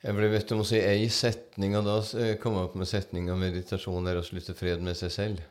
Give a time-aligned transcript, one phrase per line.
[0.00, 2.88] Jeg ble bedt om å si ei setning, og da eh, kom jeg opp med
[2.88, 5.42] setninga 'meditasjon er å slutte fred med seg selv'.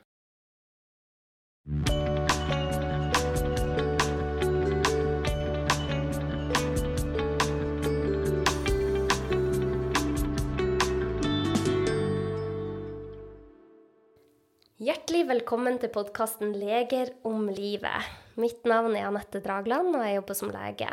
[14.82, 18.10] Hjertelig velkommen til podkasten 'Leger om livet'.
[18.42, 20.90] Mitt navn er Anette Dragland, og jeg jobber som lege.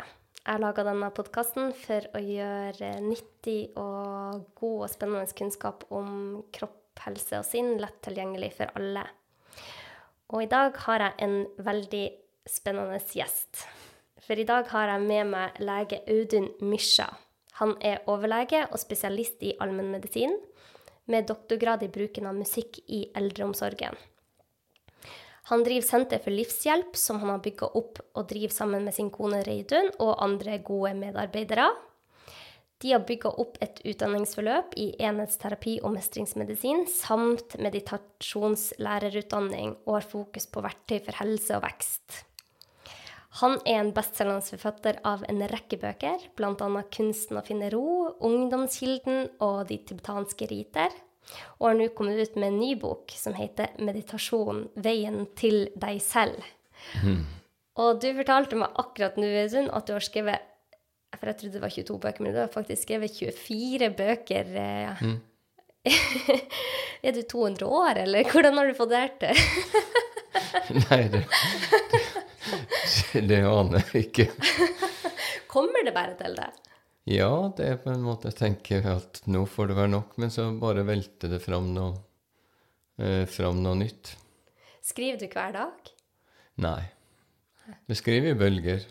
[0.47, 7.01] Jeg laga denne podkasten for å gjøre nyttig og god og spennende kunnskap om kropp,
[7.03, 9.03] helse og sinn lett tilgjengelig for alle.
[10.31, 11.35] Og i dag har jeg en
[11.67, 12.05] veldig
[12.47, 13.65] spennende gjest.
[14.23, 17.09] For i dag har jeg med meg lege Audun Mysja.
[17.59, 20.31] Han er overlege og spesialist i allmennmedisin
[21.11, 23.99] med doktorgrad i bruken av musikk i eldreomsorgen.
[25.47, 29.09] Han driver Senter for livshjelp, som han har bygga opp og driver sammen med sin
[29.13, 31.67] kone Reidun og andre gode medarbeidere.
[32.83, 40.45] De har bygga opp et utdanningsforløp i enhetsterapi og mestringsmedisin samt meditasjonslærerutdanning og har fokus
[40.51, 42.07] på verktøy for helse og vekst.
[43.39, 46.83] Han er en bestselgende forfatter av en rekke bøker, bl.a.
[46.91, 50.93] 'Kunsten å finne ro', 'Ungdomskilden' og 'De tibetanske riter',
[51.59, 56.01] og har nå kommet ut med en ny bok som heter 'Meditasjon veien til deg
[56.03, 56.43] selv'.
[57.03, 57.25] Mm.
[57.77, 60.53] Og du fortalte meg akkurat nå, Audun, at du har skrevet
[61.17, 64.49] For jeg trodde det var 22 bøker, men du har faktisk skrevet 24 bøker.
[65.01, 65.19] Mm.
[67.07, 69.35] er du 200 år, eller hvordan har du fått det her til?
[70.83, 71.23] Nei, det,
[73.13, 74.27] det det aner jeg ikke.
[75.53, 76.51] Kommer det bare til det?
[77.07, 80.33] Ja, det er på en måte Jeg tenker at nå får det være nok, men
[80.33, 81.93] så bare velter det fram noe,
[82.99, 84.15] eh, fram noe nytt.
[84.83, 85.91] Skriver du hver dag?
[86.63, 86.81] Nei.
[87.87, 88.83] Jeg skriver i bølger.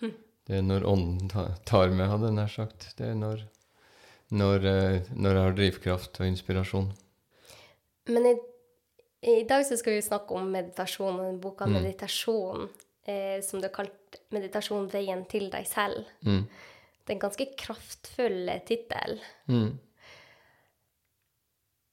[0.00, 0.14] Hm.
[0.46, 2.90] Det er når ånden tar meg, hadde jeg nær sagt.
[2.98, 3.46] Det er når,
[4.34, 6.92] når, eh, når jeg har drivkraft og inspirasjon.
[8.08, 8.36] Men i
[9.20, 11.74] i dag så skal vi snakke om meditasjon og boka mm.
[11.74, 12.68] 'Meditasjon',
[13.04, 16.06] eh, som du har kalt 'Meditasjon veien til deg selv'.
[16.22, 16.44] Mm.
[17.08, 19.14] Det er en ganske kraftfull tittel.
[19.48, 19.70] Mm.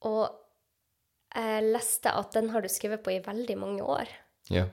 [0.04, 0.26] Og
[1.32, 4.12] jeg leste at den har du skrevet på i veldig mange år.
[4.52, 4.66] Ja.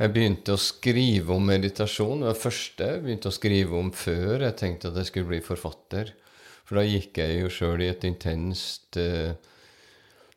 [0.00, 2.22] Jeg begynte å skrive om meditasjon.
[2.22, 5.32] Det var det første jeg begynte å skrive om før jeg tenkte at jeg skulle
[5.34, 6.16] bli forfatter.
[6.64, 9.36] For da gikk jeg jo sjøl i et intenst uh,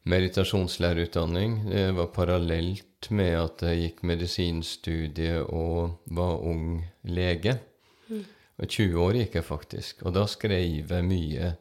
[0.04, 1.62] meditasjonslærerutdanning.
[1.72, 7.62] Det var parallelt med at jeg gikk medisinstudiet og var ung lege.
[8.58, 8.68] Mm.
[8.68, 11.54] 20 år gikk jeg faktisk, og da skrev jeg mye.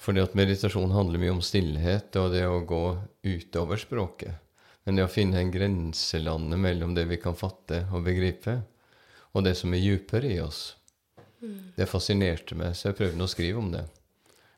[0.00, 2.84] Fordi at meditasjon handler mye om stillhet og det å gå
[3.26, 4.38] utover språket.
[4.84, 8.60] Men det å finne en grenselandet mellom det vi kan fatte og begripe,
[9.36, 10.76] og det som er dypere i oss,
[11.42, 11.76] mm.
[11.76, 13.84] det fascinerte meg, så jeg prøvde å skrive om det.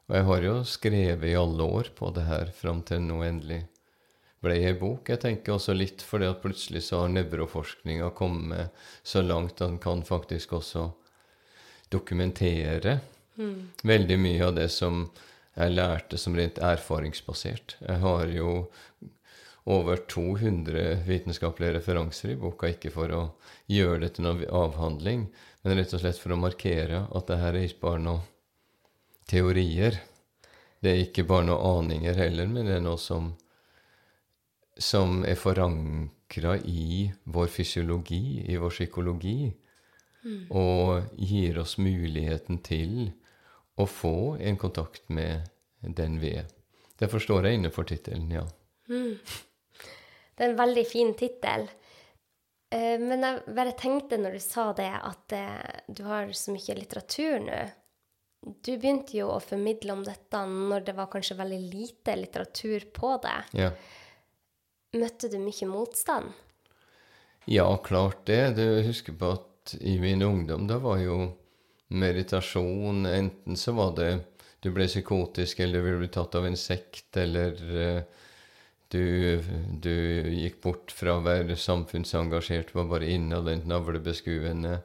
[0.09, 3.63] Og jeg har jo skrevet i alle år på det her fram til nå endelig
[4.43, 5.11] ble ei bok.
[5.11, 9.79] Jeg tenker også litt fordi at plutselig så har nevroforskninga kommet så langt at den
[9.83, 10.89] kan faktisk også
[11.93, 12.99] dokumentere
[13.37, 13.59] mm.
[13.89, 15.05] veldig mye av det som
[15.53, 17.77] jeg lærte som rent erfaringsbasert.
[17.85, 18.55] Jeg har jo
[19.65, 23.23] over 200 vitenskapelige referanser i boka, ikke for å
[23.71, 25.27] gjøre det til noen avhandling,
[25.63, 28.25] men rett og slett for å markere at det her er ikke bare noen
[29.31, 30.01] teorier.
[30.83, 33.31] Det er ikke bare noen aninger heller, men det er noe som,
[34.75, 39.53] som er forankra i vår fysiologi, i vår psykologi,
[40.25, 40.47] mm.
[40.51, 43.13] og gir oss muligheten til
[43.81, 45.49] å få en kontakt med
[45.83, 46.51] den vi er.
[47.01, 48.45] Derfor står jeg inne for tittelen, ja.
[48.91, 49.17] Mm.
[50.33, 51.67] Det er en veldig fin tittel.
[52.73, 56.77] Eh, men jeg bare tenkte når du sa det, at eh, du har så mye
[56.79, 57.63] litteratur nå.
[58.43, 63.13] Du begynte jo å formidle om dette når det var kanskje veldig lite litteratur på
[63.23, 63.37] det.
[63.61, 63.69] Ja.
[64.99, 66.33] Møtte du mye motstand?
[67.51, 68.57] Ja, klart det.
[68.59, 69.47] Du husker på at
[69.81, 71.17] i min ungdom, da var jo
[71.93, 74.11] meditasjon Enten så var det
[74.63, 78.23] du ble psykotisk, eller du bli tatt av en sekt, eller uh,
[78.93, 79.41] du,
[79.83, 79.95] du,
[80.37, 84.77] gikk bort fra å være samfunnsengasjert, var bare innadvendt, navlebeskuende.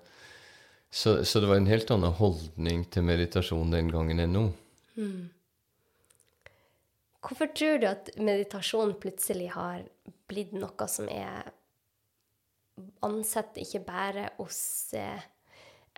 [0.90, 4.46] Så, så, det var en helt annen holdning til meditasjon den gangen enn nå.
[4.98, 5.28] Mm.
[7.28, 9.84] Hvorfor tror du at meditasjon plutselig har
[10.32, 11.52] blitt noe som er
[13.06, 14.60] ansett ikke bare hos
[14.98, 15.26] eh,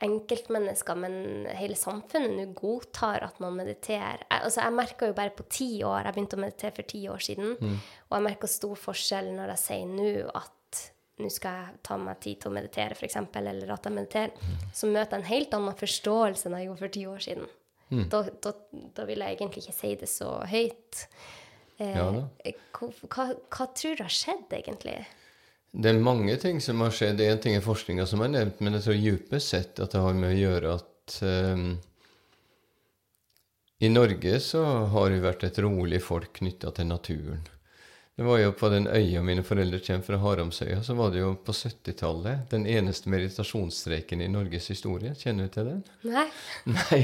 [0.06, 4.24] enkeltmennesker, men hele samfunnet nå godtar at man mediterer.
[4.24, 7.02] Jeg, altså, jeg merka jo bare på ti år Jeg begynte å meditere for ti
[7.12, 7.58] år siden.
[7.60, 7.76] Mm.
[8.08, 10.56] Og jeg merker stor forskjell når jeg sier nå at
[11.20, 14.88] nå skal jeg ta meg tid til å meditere, f.eks., eller at jeg mediterer, så
[14.88, 17.50] møter jeg en helt annen forståelse enn jeg gjorde for ti år siden.
[17.90, 18.06] Mm.
[18.14, 18.54] Da, da,
[18.96, 21.02] da vil jeg egentlig ikke si det så høyt.
[21.82, 24.96] Eh, Ja hva, hva, hva tror du har skjedd, egentlig?
[25.72, 27.22] Det er mange ting som har skjedd.
[27.22, 30.18] En ting er forskninga som er nevnt, men jeg tror dypest sett at det har
[30.18, 31.70] med å gjøre at um,
[33.80, 37.46] i Norge så har vi vært et rolig folk knytta til naturen.
[38.20, 41.30] Det var jo på den øya mine foreldre kommer fra, Haramsøya, så var det jo
[41.40, 45.14] på 70-tallet den eneste meditasjonsstreiken i Norges historie.
[45.16, 45.86] Kjenner du til den?
[46.04, 46.26] Nei?
[46.74, 47.00] Nei,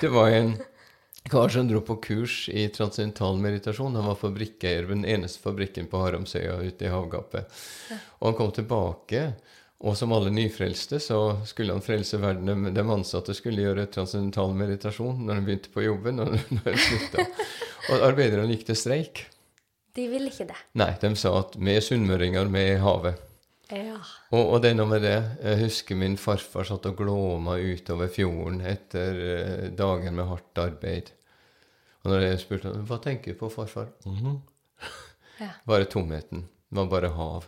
[0.00, 0.54] det var en
[1.30, 3.96] som dro på kurs i transcendental meditasjon.
[3.96, 7.48] Han var fabrikkeier ved den eneste fabrikken på Haramsøya ute i havgapet.
[8.20, 9.32] Og han kom tilbake,
[9.80, 12.68] og som alle nyfrelste så skulle han frelse verden.
[12.74, 17.28] De ansatte skulle gjøre transcendental meditasjon når de begynte på jobben, og når de slutta.
[17.90, 19.24] Og arbeiderne gikk til streik.
[19.94, 20.58] De ville ikke det.
[20.76, 23.20] Nei, de sa at vi er sunnmøringer, vi er havet.
[23.72, 23.98] Ja.
[24.34, 25.16] Og, og det er noe med det.
[25.40, 31.14] Jeg husker min farfar satt og glåma utover fjorden etter eh, dager med hardt arbeid.
[32.04, 33.88] Og når jeg spurte hva tenker du på, farfar?
[34.04, 34.42] «Mhm».
[35.40, 35.54] Ja.
[35.68, 36.44] Bare tomheten.
[36.68, 37.46] Det var bare hav.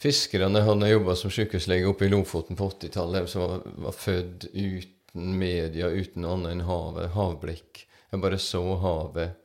[0.00, 4.46] Fiskerne han jobba som sykehuslege oppe i Lofoten på 80-tallet, de som var, var født
[4.52, 7.10] uten media, uten annet enn havet.
[7.12, 7.82] Havblikk.
[8.10, 9.36] Jeg bare så havet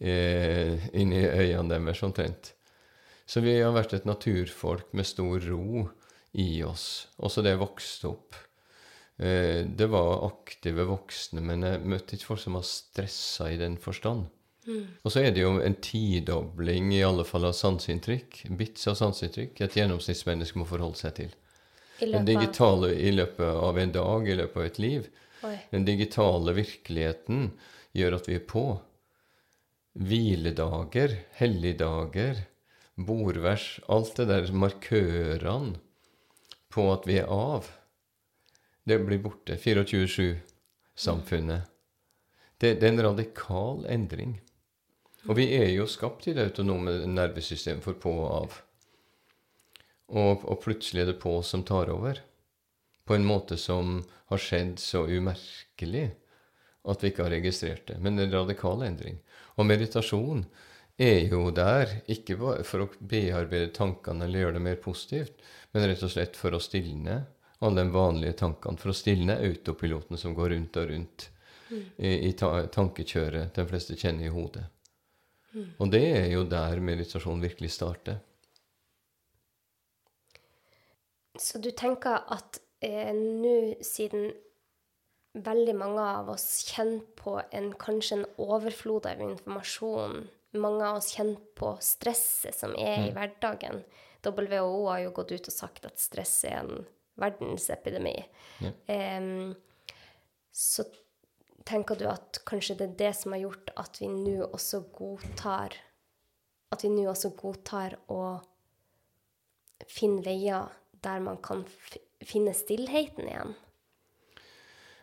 [0.00, 2.53] eh, inni øynene deres omtrent.
[3.26, 5.86] Så vi har vært et naturfolk med stor ro
[6.32, 7.08] i oss.
[7.16, 8.36] Også det jeg vokste opp.
[9.16, 13.78] Eh, det var aktive voksne, men jeg møtte ikke folk som var stressa i den
[13.80, 14.26] forstand.
[15.04, 18.44] Og så er det jo en tidobling i alle fall av sanseinntrykk.
[18.56, 21.34] Bits av sanseinntrykk et gjennomsnittsmenneske må forholde seg til.
[22.02, 25.10] I Den digitale i løpet av en dag, i løpet av et liv.
[25.44, 25.54] Oi.
[25.70, 27.52] Den digitale virkeligheten
[27.94, 28.64] gjør at vi er på.
[30.00, 32.40] Hviledager, helligdager,
[32.94, 35.78] bordvers, alt det der markørene
[36.74, 37.68] på at vi er av,
[38.84, 39.56] det blir borte.
[39.56, 41.62] 24-7-samfunnet.
[42.58, 44.40] Det, det er en radikal endring.
[45.24, 48.50] Og vi er jo skapt i det autonome nervesystemet for på og av.
[50.12, 52.14] Og, og plutselig er det på som tar over.
[53.08, 56.06] På en måte som har skjedd så umerkelig
[56.84, 57.96] at vi ikke har registrert det.
[58.04, 59.16] Men en radikal endring.
[59.56, 60.44] Og meditasjon
[61.00, 62.36] er jo der, ikke
[62.66, 65.40] for å bearbeide tankene eller gjøre det mer positivt,
[65.72, 67.24] men rett og slett for å stilne
[67.64, 68.78] alle de vanlige tankene.
[68.78, 71.28] For å stilne autopiloten som går rundt og rundt
[71.74, 74.68] i, i ta tankekjøret de fleste kjenner i hodet.
[75.78, 78.18] Og det er jo der meditasjon virkelig starter.
[81.38, 84.32] Så du tenker at eh, nå, siden
[85.34, 90.20] veldig mange av oss kjenner på en, kanskje en overflod av informasjon,
[90.60, 93.82] mange av oss kjenner på stresset som er i hverdagen
[94.24, 96.84] WHO har jo gått ut og sagt at stress er en
[97.20, 98.16] verdensepidemi.
[98.64, 98.70] Ja.
[99.18, 99.54] Um,
[100.54, 100.86] så
[101.68, 105.76] tenker du at kanskje det er det som har gjort at vi nå også godtar
[106.74, 108.40] At vi nå også godtar å
[109.86, 110.72] finne veier
[111.04, 111.62] der man kan
[112.24, 113.54] finne stillheten igjen?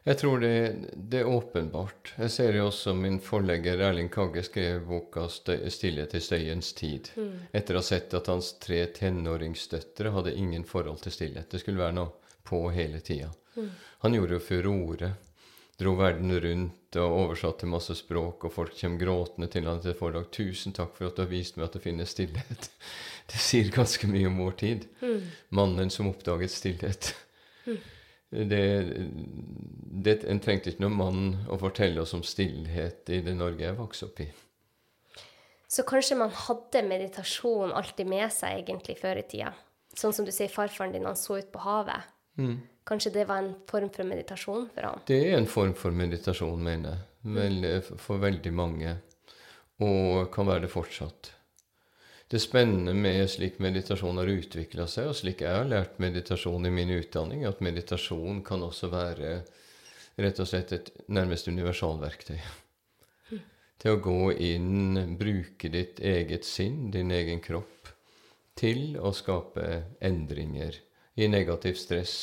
[0.03, 2.13] Jeg tror det, det er åpenbart.
[2.17, 7.11] Jeg ser jo også min forlegger Erling Kagge skrev boka «Støy- 'Stillhet i støyens tid',
[7.53, 11.51] etter å ha sett at hans tre tenåringsdøtre hadde ingen forhold til stillhet.
[11.51, 12.09] Det skulle være noe
[12.43, 13.29] på hele tida.
[14.01, 15.11] Han gjorde jo furore.
[15.77, 20.31] Dro verden rundt og oversatte masse språk, og folk kommer gråtende til han til foredrag.
[20.31, 22.69] 'Tusen takk for at du har vist meg at det finnes stillhet.'
[23.31, 24.85] Det sier ganske mye om vår tid.
[25.49, 27.13] Mannen som oppdaget stillhet.
[28.31, 28.61] Det,
[30.03, 33.75] det, en trengte ikke noen mann å fortelle oss om stillhet i det Norge jeg
[33.75, 34.29] vokste opp i.
[35.71, 39.51] Så kanskje man hadde meditasjon alltid med seg egentlig før i tida.
[39.95, 42.07] Sånn som du sier farfaren din, han så ut på havet.
[42.87, 45.03] Kanskje det var en form for meditasjon for han.
[45.07, 47.67] Det er en form for meditasjon, mener jeg, vel,
[47.99, 48.95] for veldig mange,
[49.83, 51.33] og kan være det fortsatt.
[52.31, 56.69] Det spennende med slik meditasjon har utvikla seg, og slik jeg har lært meditasjon i
[56.71, 59.33] min utdanning, at meditasjon kan også være
[60.15, 62.37] rett og slett et nærmest universalverktøy.
[63.83, 67.91] Til å gå inn, bruke ditt eget sinn, din egen kropp,
[68.55, 69.67] til å skape
[69.99, 70.79] endringer
[71.19, 72.15] i negativ stress,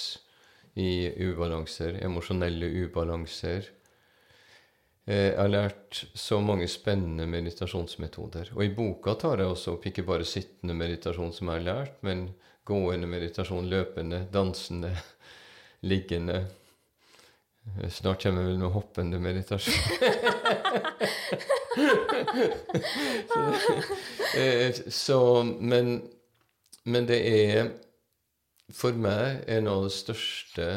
[0.73, 3.69] i ubalanser, emosjonelle ubalanser.
[5.09, 8.51] Eh, Jeg har lært så mange spennende meditasjonsmetoder.
[8.57, 11.95] Og i boka tar jeg også opp ikke bare sittende meditasjon som jeg har lært,
[12.05, 12.19] men
[12.69, 14.91] gående meditasjon, løpende, dansende,
[15.91, 16.39] liggende.
[17.79, 19.79] Eh, Snart kommer vel noe hoppende meditasjon.
[24.37, 26.03] eh, så Men
[26.89, 27.67] men det er
[28.73, 30.69] for meg en av det største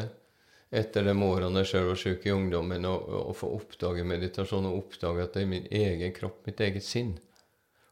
[0.72, 5.26] etter de årene jeg sjøl var syk i ungdommen, å få oppdage meditasjon og oppdage
[5.26, 7.18] at det er min egen kropp, mitt eget sinn,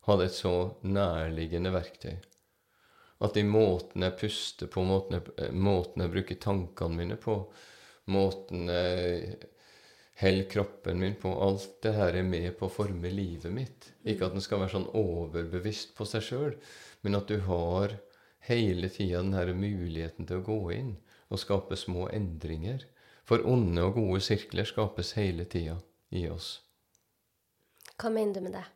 [0.09, 0.55] hadde et så
[0.89, 2.15] nærliggende verktøy.
[3.21, 7.37] At i måten jeg puster på, måten jeg, eh, måten jeg bruker tankene mine på,
[8.09, 9.37] måten jeg
[10.23, 13.91] holder kroppen min på Alt det her er med på å forme livet mitt.
[14.09, 16.57] Ikke at en skal være sånn overbevisst på seg sjøl,
[17.05, 17.93] men at du har
[18.49, 20.95] hele tida den muligheten til å gå inn
[21.31, 22.85] og skape små endringer.
[23.29, 25.77] For onde og gode sirkler skapes hele tida
[26.11, 26.59] i oss.
[28.01, 28.67] Hva mener du med det?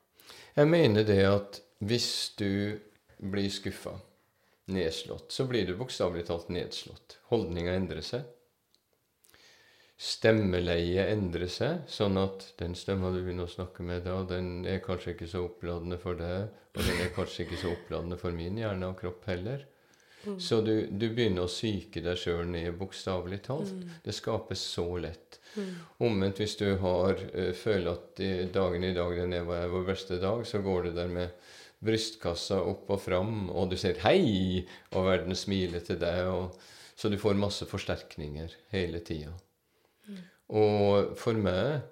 [0.55, 2.09] Jeg mener det at hvis
[2.39, 2.79] du
[3.19, 3.97] blir skuffa,
[4.71, 7.19] nedslått, så blir du bokstavelig talt nedslått.
[7.33, 8.25] Holdninga endrer seg.
[10.01, 14.83] Stemmeleiet endrer seg, sånn at den stemma du begynner å snakke med da, den er
[14.85, 18.59] kanskje ikke så oppladende for deg, og den er kanskje ikke så oppladende for min
[18.59, 19.63] hjerne og kropp heller.
[20.26, 20.38] Mm.
[20.40, 23.73] Så du, du, begynner å psyke deg sjøl ned, bokstavelig talt.
[23.73, 23.97] Mm.
[24.04, 25.40] Det skapes så lett.
[25.54, 25.73] Mm.
[26.09, 28.23] Omvendt, hvis du har, uh, føler at
[28.54, 31.52] dagen i dag den er vår beste dag, så går du der med
[31.85, 34.64] brystkassa opp og fram, og du sier 'hei',
[34.97, 36.26] og verden smiler til deg.
[36.33, 36.61] Og,
[36.97, 39.33] så du får masse forsterkninger hele tida.
[40.07, 40.21] Mm.
[40.54, 41.83] Og for meg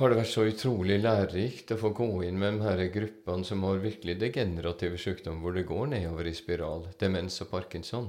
[0.00, 3.66] har det vært så utrolig lærerikt å få gå inn med de her gruppene som
[3.66, 8.08] har virkelig degenerative sykdommer, hvor det går nedover i spiral, demens og parkinson.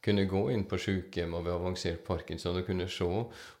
[0.00, 3.10] Kunne gå inn på sykehjem ved avansert parkinson og kunne se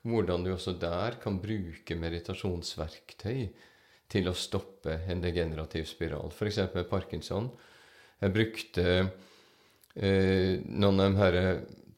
[0.08, 3.40] hvordan du også der kan bruke meditasjonsverktøy
[4.08, 6.32] til å stoppe en degenerativ spiral.
[6.32, 6.62] F.eks.
[6.72, 7.50] med parkinson.
[8.22, 11.40] Jeg brukte eh, noen av de her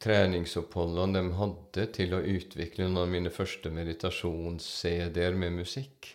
[0.03, 6.13] treningsoppholdene de hadde til å utvikle noen av mine første meditasjons-CD-er med musikk.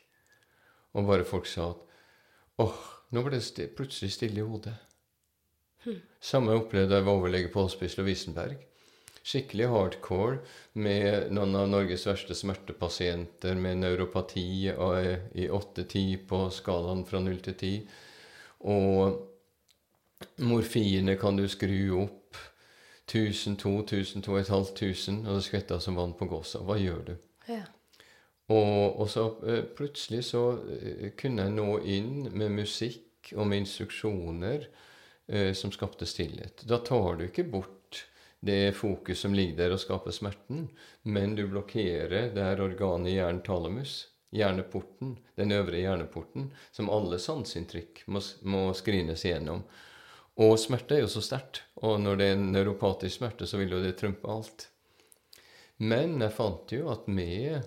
[0.94, 4.76] Og bare folk sa at åh, nå ble det plutselig stille i hodet.
[5.84, 6.00] Hmm.
[6.24, 8.62] Samme opplevde jeg ved overlege på Hospice Lovisenberg.
[9.24, 10.40] Skikkelig hardcore
[10.84, 17.56] med noen av Norges verste smertepasienter med neuropati i 8-10 på skalaen fra 0 til
[17.56, 17.86] 10.
[18.74, 22.23] Og morfinet kan du skru opp
[23.12, 26.64] 1000, 2000, 2500, og det skvetter som vann på gåsa.
[26.64, 27.16] Hva gjør du?
[27.52, 27.66] Ja.
[28.52, 30.44] Og, og, så eh, plutselig så
[30.76, 34.68] eh, kunne jeg nå inn med musikk og med instruksjoner
[35.28, 36.66] eh, som skapte stillhet.
[36.68, 38.04] Da tar du ikke bort
[38.44, 40.68] det fokus som ligger der og skaper smerten,
[41.08, 47.22] men du blokkerer det her organet i hjernen talamus, hjerneporten, den øvre hjerneporten, som alle
[47.22, 49.64] sanseinntrykk må, må skrines igjennom.
[50.44, 53.82] Og smerte er jo så sterkt, og når det er neuropatisk smerte, så vil jo
[53.84, 54.68] det trumpe alt.
[55.84, 57.60] Men jeg fant jo at med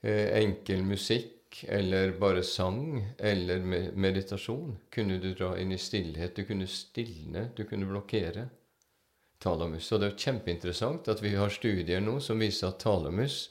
[0.00, 6.36] eh, enkel musikk eller bare sang eller med meditasjon kunne du dra inn i stillhet.
[6.36, 8.46] Du kunne stilne, du kunne blokkere
[9.42, 9.90] talamus.
[9.92, 13.44] Og det er kjempeinteressant at vi har studier nå som viser at talamus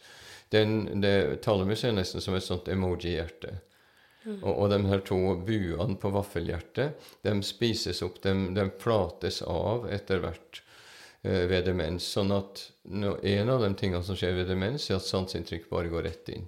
[0.51, 3.53] den, det, Talamus er nesten som et sånt emoji-hjerte.
[4.23, 4.43] Mm.
[4.43, 9.87] Og, og, de her to buene på vaffelhjertet de spises opp, de, de flates av
[9.89, 10.61] etter hvert
[11.23, 12.05] eh, ved demens.
[12.17, 15.91] Sånn at no, en av de tingene som skjer ved demens, er at sanseinntrykk bare
[15.93, 16.45] går rett inn.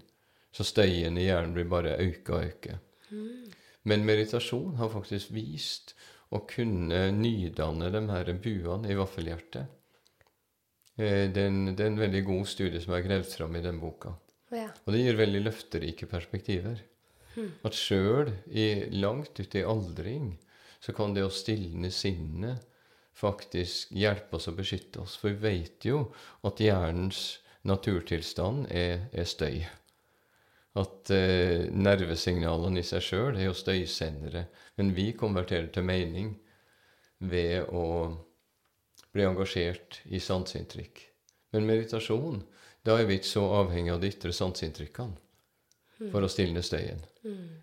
[0.53, 2.77] Så støyen i hjernen blir bare øka og øke.
[3.09, 3.53] Mm.
[3.89, 5.95] Men meditasjon har faktisk vist
[6.33, 9.79] å kunne nydanne de her buene i vaffelhjertet.
[10.95, 13.65] Eh, det, er en, det, er en, veldig god studie som er gravd fram i
[13.65, 14.13] den boka.
[14.53, 14.69] Ja.
[14.85, 16.83] Og det gir veldig løfterike perspektiver.
[17.65, 18.31] At sjøl
[18.93, 20.33] langt ute i aldring
[20.83, 22.65] så kan det å stilne sinnet
[23.17, 25.15] faktisk hjelpe oss å beskytte oss.
[25.19, 26.07] For vi vet jo
[26.45, 29.63] at hjernens naturtilstand er, er støy.
[30.77, 34.47] At eh, nervesignalene i seg sjøl er jo støysendere.
[34.77, 36.33] Men vi konverterer til mening
[37.23, 37.85] ved å
[39.13, 41.05] bli engasjert i sanseinntrykk.
[41.53, 42.41] Men meditasjon,
[42.83, 45.22] da er vi ikke så avhengig av de ytre sanseinntrykkene
[46.11, 47.03] for å stilne støyen.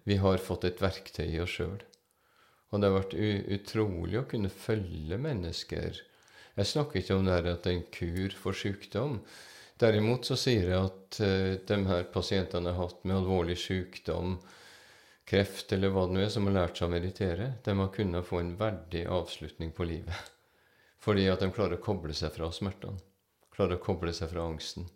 [0.09, 1.81] Vi har fått et verktøy i oss sjøl.
[2.71, 3.17] Og det har vært
[3.57, 5.99] utrolig å kunne følge mennesker.
[6.57, 9.19] Jeg snakker ikke om det at det er en kur for sykdom.
[9.81, 14.37] Derimot så sier jeg at uh, de her pasientene har hatt med alvorlig sykdom,
[15.31, 18.27] kreft eller hva det nå er, som har lært seg å meditere, de har kunnet
[18.27, 20.31] få en verdig avslutning på livet.
[21.05, 23.01] Fordi at de klarer å koble seg fra smertene.
[23.55, 24.89] Klarer å koble seg fra angsten.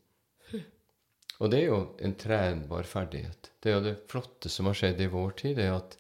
[1.43, 3.51] Og det er jo en trenbar ferdighet.
[3.61, 5.57] Det er jo det flotte som har skjedd i vår tid.
[5.59, 5.97] det er at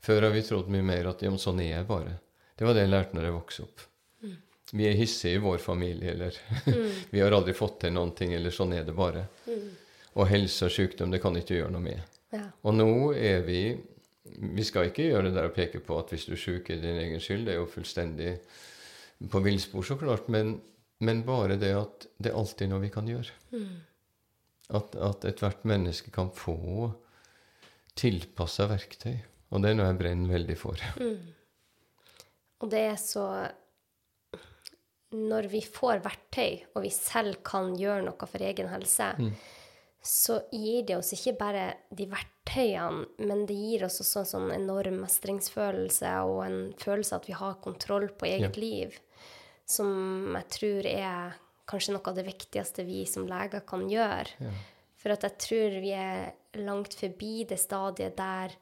[0.00, 2.14] Før har vi trodd mye mer at ja, sånn er jeg bare.
[2.56, 3.82] Det var det jeg lærte når jeg vokste opp.
[4.22, 4.36] Mm.
[4.72, 6.88] Vi er hissige i vår familie, eller mm.
[7.12, 9.26] vi har aldri fått til noen ting, eller sånn er det bare.
[9.48, 9.68] Mm.
[10.20, 12.18] Og helse og sykdom, det kan ikke gjøre noe med.
[12.30, 12.46] Ja.
[12.62, 13.62] Og nå er vi
[14.30, 16.78] Vi skal ikke gjøre det der å peke på at hvis du er sjuk, er
[16.78, 17.48] din egen skyld.
[17.48, 18.34] Det er jo fullstendig
[19.32, 20.28] på villspor, så klart.
[20.30, 20.52] Men,
[21.02, 23.34] men, bare det at det er alltid noe vi kan gjøre.
[23.50, 23.72] Mm.
[24.70, 26.92] At, at ethvert menneske kan få
[27.98, 29.16] tilpassa verktøy.
[29.50, 30.82] Og det er noe jeg brenner veldig for.
[31.00, 31.32] Mm.
[32.60, 33.24] Og det er så
[35.10, 39.32] Når vi får verktøy, og vi selv kan gjøre noe for egen helse, mm.
[40.06, 44.52] så gir det oss ikke bare de verktøyene, men det gir oss også en sånn
[44.54, 48.62] enorm mestringsfølelse og en følelse at vi har kontroll på eget ja.
[48.62, 49.00] liv,
[49.66, 51.34] som jeg tror er
[51.70, 54.36] kanskje noe av det viktigste vi som leger kan gjøre.
[54.42, 54.52] Ja.
[55.00, 58.58] For at jeg tror vi er langt forbi det stadiet der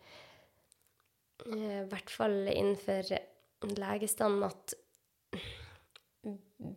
[1.46, 3.12] Eh, i hvert fall innenfor
[3.78, 4.74] legestanden, at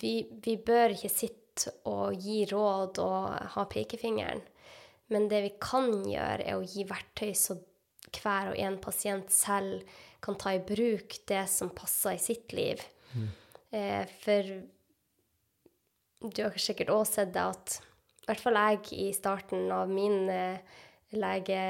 [0.02, 4.44] vi, vi, bør ikke sitte og gi råd og ha pekefingeren.
[5.12, 7.58] Men det vi kan gjøre, er å gi verktøy så
[8.12, 9.84] hver og en pasient selv
[10.24, 12.82] kan ta i bruk det som passer i sitt liv.
[13.16, 13.28] Mm.
[13.76, 14.54] Eh, for
[16.22, 17.80] du har sikkert òg sett det at
[18.22, 20.62] i hvert fall jeg i starten av min eh,
[21.18, 21.62] lege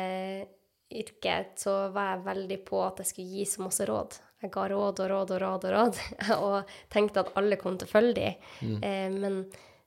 [1.56, 4.18] så var jeg veldig på at jeg skulle gi så masse råd.
[4.42, 6.00] Jeg ga råd og råd og råd og råd,
[6.48, 8.50] og tenkte at alle kom til å følge dem.
[8.60, 8.82] Mm.
[8.84, 9.38] Eh, men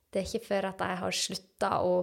[0.09, 1.94] det er ikke før at jeg har slutta å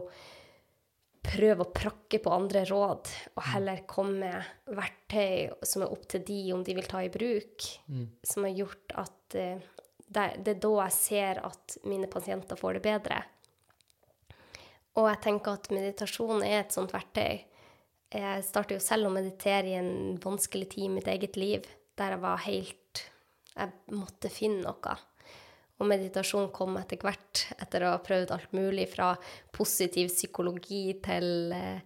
[1.22, 6.24] prøve å prakke på andre råd, og heller komme med verktøy som er opp til
[6.27, 8.08] de om de vil ta i bruk, mm.
[8.25, 9.70] som har gjort at eh,
[10.12, 13.22] det, det er da jeg ser at mine pasienter får det bedre.
[15.00, 17.46] Og jeg tenker at meditasjon er et sånt verktøy
[18.12, 21.63] jeg startet jo selv å meditere i en vanskelig tid i mitt eget liv,
[21.96, 23.08] der jeg var helt
[23.51, 24.94] Jeg måtte finne noe.
[25.82, 29.10] Og meditasjon kom etter hvert, etter å ha prøvd alt mulig fra
[29.51, 31.82] positiv psykologi til eh,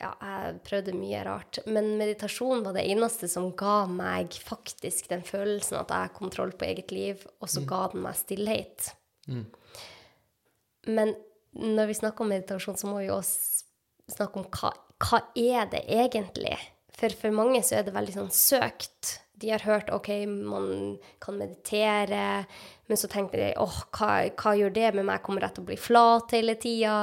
[0.00, 1.60] Ja, jeg prøvde mye rart.
[1.66, 6.54] Men meditasjon var det eneste som ga meg faktisk den følelsen at jeg har kontroll
[6.56, 7.68] på eget liv, og så mm.
[7.70, 8.92] ga den meg stillhet.
[9.30, 9.46] Mm.
[10.92, 11.14] Men
[11.52, 13.66] når vi snakker om meditasjon, så må vi også
[14.12, 16.56] snakke om hva, hva er det egentlig?
[16.92, 19.16] For for mange så er det veldig sånn søkt.
[19.42, 22.44] De har hørt OK, man kan meditere,
[22.86, 25.22] men så tenker de åh, hva, hva, gjør det med meg?
[25.24, 26.94] Kommer jeg til å bli flat hele tida?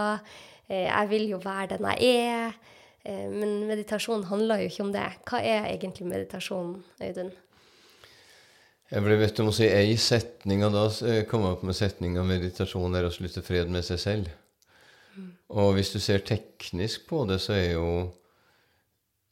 [0.70, 2.58] Eh, jeg vil jo være den jeg er.
[3.06, 5.06] Eh, men meditasjon handler jo ikke om det.
[5.26, 7.32] Hva er egentlig meditasjon, Audun?
[8.90, 11.78] Jeg ble bedt om å si ei setning, og da eh, kom jeg opp med
[11.78, 14.32] setninga 'meditasjon er å slutte fred med seg selv'.
[15.50, 17.90] Og hvis du ser teknisk på det, så er jo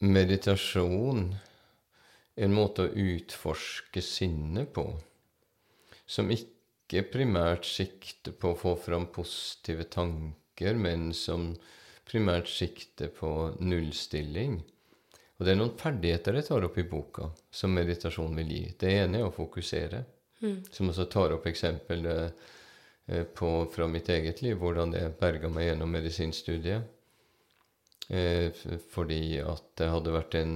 [0.02, 1.22] meditasjon
[2.38, 4.84] en måte å utforske sinnet på,
[6.06, 11.52] som ikke primært sikter på å få fram positive tanker, men som
[12.08, 14.58] primært sikter på nullstilling.
[15.38, 18.62] Og det er noen ferdigheter jeg tar opp i boka, som meditasjon vil gi.
[18.80, 20.00] Det ene er å fokusere,
[20.42, 20.56] mm.
[20.74, 22.08] som også tar opp eksempel
[23.08, 26.82] Eh, på, fra mitt eget liv, hvordan det berga meg gjennom medisinstudiet.
[28.08, 28.50] Eh,
[28.92, 30.52] fordi at det hadde vært en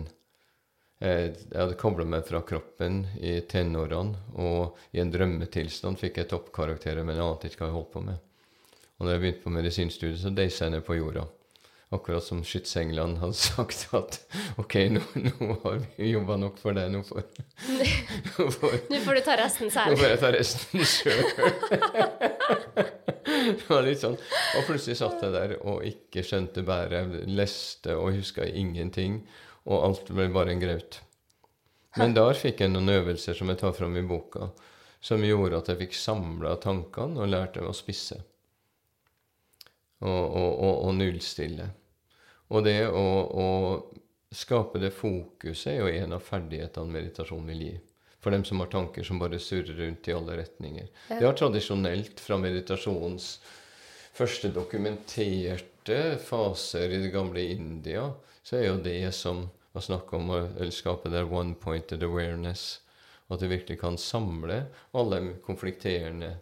[1.00, 6.30] eh, Jeg hadde kobla meg fra kroppen i tenårene, og i en drømmetilstand fikk jeg
[6.32, 8.28] toppkarakterer, men jeg ante ikke hva jeg holdt på med.
[9.02, 11.24] Og når jeg begynte på medisinstudiet, så deisa jeg ned på jorda.
[11.92, 14.20] Akkurat som skytsenglene hadde sagt at
[14.62, 16.86] OK, nå, nå har vi jobba nok for deg.
[16.94, 17.26] Nå får,
[18.38, 19.90] nå får, nå får du ta resten selv.
[19.90, 21.20] Nå får jeg ta resten sjøl.
[23.26, 24.16] det var litt sånn.
[24.22, 27.18] Og plutselig satt jeg der og ikke skjønte bæret.
[27.26, 29.24] Leste og huska ingenting.
[29.66, 31.02] Og alt ble bare en graut.
[31.98, 34.52] Men der fikk jeg noen øvelser som jeg tar fram i boka,
[35.02, 38.22] som gjorde at jeg fikk samla tankene og lærte meg å spisse.
[40.02, 41.68] Og, og, og, nullstille.
[42.50, 43.06] Og det å,
[43.38, 43.48] å
[44.34, 47.74] skape det fokuset er jo en av ferdighetene meditasjon vil gi.
[48.22, 50.88] For dem som har tanker som bare surrer rundt i alle retninger.
[51.08, 51.18] Ja.
[51.18, 53.32] Det har tradisjonelt fra meditasjonens
[54.14, 58.08] første dokumenterte faser i det gamle India,
[58.42, 60.40] så er jo det som var snakk om å
[60.74, 62.80] skape der one-pointed awareness.
[63.32, 66.34] At du virkelig kan samle alle konflikterende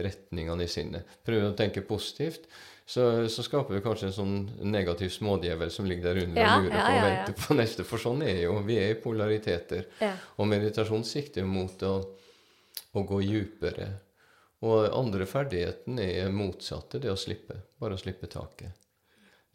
[0.00, 1.18] retningene i sinnet.
[1.26, 2.48] Prøve å tenke positivt
[2.92, 4.34] så, så, skaper vi kanskje en sånn
[4.68, 7.86] negativ smådjevel som ligger der under ja, og lurer ja, på og venter på neste.
[7.88, 9.86] For sånn er jo Vi er i polariteter.
[10.36, 11.92] Og meditasjon sikter mot å,
[12.92, 13.86] å gå dypere.
[14.68, 17.56] Og andre ferdigheten er motsatte, det å slippe.
[17.80, 18.76] Bare å slippe taket.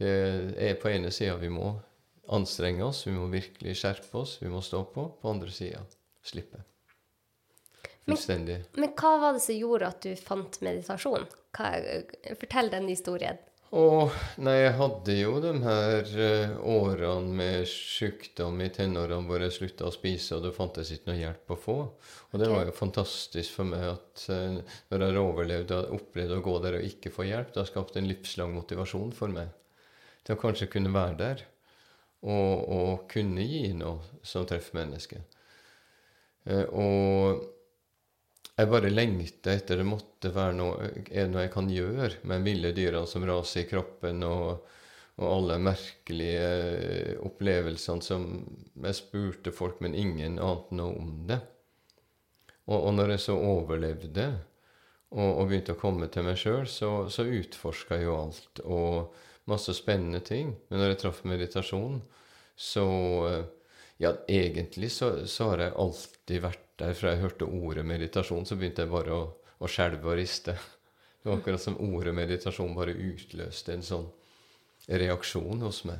[0.01, 0.15] Det
[0.57, 1.75] er på ene sida vi må
[2.33, 5.05] anstrenge oss, vi må virkelig skjerpe oss, vi må stå på.
[5.21, 5.85] På andre sida
[6.25, 6.65] slippe.
[8.07, 8.61] Fullstendig.
[8.71, 11.27] Men, men, hva var det som gjorde at du fant meditasjon?
[11.57, 11.73] Hva,
[12.39, 13.39] fortell den historien.
[13.75, 19.55] Og nei, jeg hadde jo de her eh, årene med sykdom i tenårene hvor jeg
[19.57, 21.75] slutta å spise, og det fantes ikke noe hjelp å få.
[22.31, 22.53] Og det okay.
[22.55, 26.79] var jo fantastisk for meg at eh, når jeg overlevde og opplevde å gå der
[26.79, 29.51] og ikke få hjelp, det har skapt en livslang motivasjon for meg
[30.23, 31.45] til å kanskje kunne være der
[32.23, 35.37] og, og kunne gi noe som treffer mennesket.
[36.47, 37.43] Eh, og
[38.57, 40.89] jeg bare lengter etter det måtte være noe,
[41.29, 44.65] noe jeg kan gjøre med ville dyra som raser i kroppen, og,
[45.21, 48.25] og alle merkelige opplevelsene som
[48.83, 51.39] jeg spurte folk, men ingen ante noe om det.
[52.67, 54.27] Og, og når jeg så overlevde
[55.13, 58.63] og, og begynte å komme til meg sjøl, så, så utforska jeg jo alt.
[58.65, 59.13] Og
[59.47, 60.51] masse spennende ting.
[60.67, 62.01] Men når jeg traff meditasjon,
[62.55, 62.87] så
[63.97, 66.95] Ja, egentlig så, så har jeg alltid vært der.
[66.97, 69.23] Fra jeg hørte ordet meditasjon, så begynte jeg bare å,
[69.59, 70.57] å skjelve og riste.
[71.21, 74.07] Det var akkurat som ordet meditasjon bare utløste en sånn
[74.87, 75.99] reaksjon hos meg.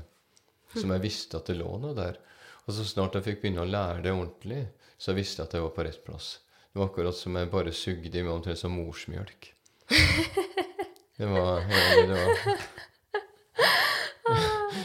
[0.75, 2.19] Som jeg visste at det lå noe der.
[2.67, 4.61] Og så snart jeg fikk begynne å lære det ordentlig,
[4.99, 6.29] så visste jeg at jeg var på rett plass.
[6.71, 9.53] Det var akkurat som jeg bare sugde i meg omtrent som morsmjølk.
[11.17, 12.59] Det var, ja, det var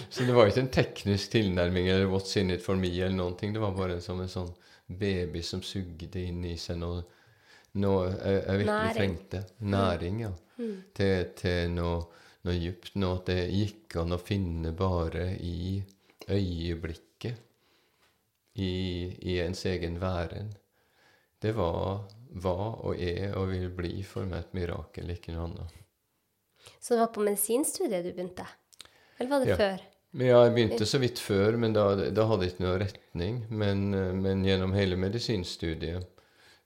[0.08, 3.36] Så det var ikke en teknisk tilnærming eller 'what's in it for me' eller noen
[3.36, 3.52] ting.
[3.52, 4.48] Det var bare som en sånn
[4.86, 7.02] baby som sugde inn i seg noe,
[7.80, 8.96] noe jeg, jeg virkelig Næring.
[8.96, 9.44] trengte.
[9.60, 10.32] Næring, ja.
[10.94, 12.02] Til, til noe,
[12.44, 12.94] noe djupt.
[13.00, 15.82] Noe at det gikk an å finne bare i
[16.28, 17.38] øyeblikket.
[18.54, 18.68] I,
[19.32, 20.50] i ens egen væren.
[21.40, 22.02] Det var,
[22.44, 25.78] var og er og vil bli for meg et mirakel, ikke noe annet.
[26.76, 28.44] Så det var på medisinstudiet du begynte?
[29.18, 29.56] Eller var det Ja.
[29.56, 29.80] før?
[30.12, 33.38] Men ja, jeg begynte så vidt før, men da, da hadde jeg ikke noe retning.
[33.48, 36.08] Men, eh, men gjennom hele medisinstudiet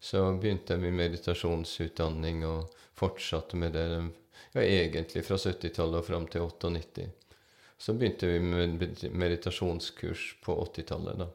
[0.02, 6.26] så begynte jeg med meditasjonsutdanning og fortsatte med det ja, egentlig fra 70-tallet og fram
[6.30, 7.06] til 98.
[7.78, 11.30] Så begynte vi med med meditasjonskurs på 80-tallet, da.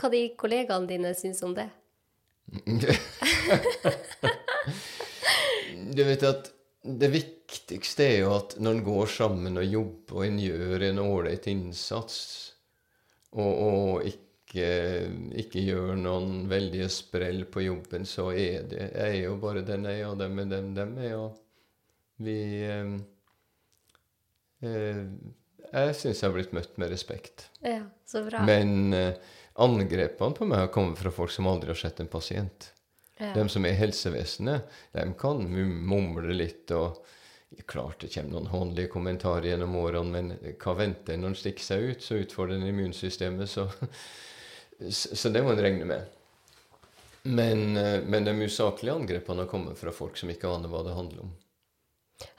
[0.00, 1.68] Hva de kollegaene dine syns om det?
[5.90, 6.50] Du vet at
[6.82, 11.02] det viktigste er jo at når en går sammen og jobber, og en gjør en
[11.02, 12.20] ålreit innsats,
[13.36, 14.70] og, og ikke,
[15.42, 19.84] ikke gjør noen veldige sprell på jobben, så er det Jeg er jo bare den
[19.86, 22.96] jeg er, og dem er dem dem er, og vi eh,
[24.64, 25.04] eh,
[25.70, 27.50] Jeg syns jeg har blitt møtt med respekt.
[27.60, 28.42] Ja, så bra.
[28.48, 29.14] Men eh,
[29.60, 32.72] angrepene på meg har kommet fra folk som aldri har sett en pasient.
[33.20, 33.32] Ja.
[33.36, 37.00] De som er i helsevesenet, de kan mumle litt og
[37.66, 41.64] Klart det kommer noen håndlige kommentarer gjennom årene, men hva venter en når en stikker
[41.64, 42.04] seg ut?
[42.06, 43.64] Så utfordrer en immunsystemet, så,
[44.86, 46.12] så det må en regne med.
[47.22, 50.94] Men, eh, men de usaklige angrepene har kommet fra folk som ikke aner hva det
[50.94, 51.34] handler om.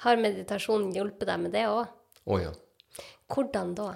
[0.05, 1.91] Har meditasjonen hjulpet deg med det òg?
[2.31, 2.55] Å ja.
[3.35, 3.91] Hvordan da?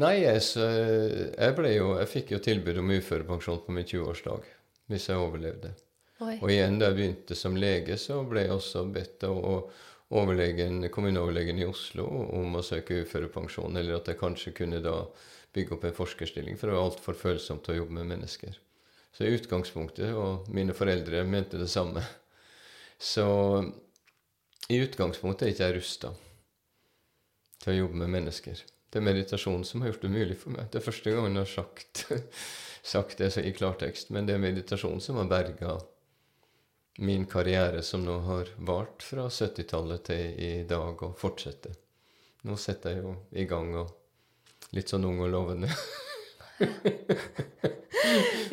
[0.00, 4.48] Nei, jeg, så, jeg, ble jo, jeg fikk jo tilbud om uførepensjon på min 20-årsdag
[4.90, 5.70] hvis jeg overlevde.
[6.22, 6.36] Oi.
[6.38, 9.38] Og igjen da jeg begynte som lege, så ble jeg også bedt av
[10.14, 12.06] overlegen, kommuneoverlegen i Oslo
[12.38, 15.00] om å søke uførepensjon, eller at jeg kanskje kunne da
[15.54, 18.58] bygge opp en forskerstilling, for det var altfor følsomt å jobbe med mennesker.
[19.14, 22.02] Så i utgangspunktet, og mine foreldre mente det samme,
[22.98, 23.26] så
[24.70, 26.12] i utgangspunktet er ikke jeg rusta
[27.62, 28.62] til å jobbe med mennesker.
[28.90, 30.68] Det er meditasjonen som har gjort det mulig for meg.
[30.70, 32.04] Det er første gangen jeg har sagt,
[32.94, 35.74] sagt det i klartekst, men det er meditasjonen som har berga
[36.98, 41.74] min karriere, som nå har vart fra 70-tallet til i dag, og fortsetter.
[42.44, 45.70] Nå setter jeg jo i gang og litt sånn ung og lovende.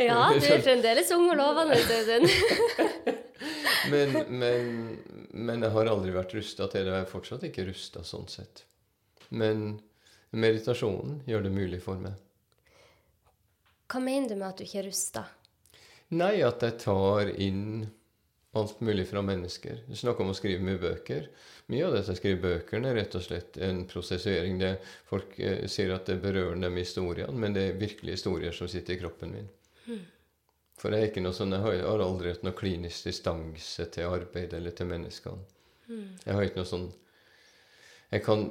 [0.01, 2.23] Ja, du er fremdeles ung og lovende, Audun.
[3.89, 4.67] Men, men,
[5.33, 6.91] men jeg har aldri vært rusta til det.
[6.91, 8.61] og Jeg er fortsatt ikke rusta sånn sett.
[9.33, 9.79] Men
[10.37, 12.13] meditasjonen gjør det mulig for meg.
[13.89, 15.23] Hva mener du med at du ikke er rusta?
[16.13, 17.89] Nei, at jeg tar inn
[18.51, 19.83] alt mulig fra mennesker.
[19.87, 21.29] Du snakker om å skrive mye bøker.
[21.71, 24.57] Mye av det jeg skriver bøkene, er rett og slett en prosessuering.
[24.59, 24.71] Det,
[25.07, 28.67] folk eh, sier at det berører dem i historien, men det er virkelig historier som
[28.71, 29.47] sitter i kroppen min.
[30.81, 34.73] For jeg sånn, jeg har, jeg har aldri hatt noe klinisk distanse til arbeid eller
[34.75, 35.47] til menneskene.
[36.25, 36.85] Jeg har ikke noe sånn
[38.11, 38.45] Jeg kan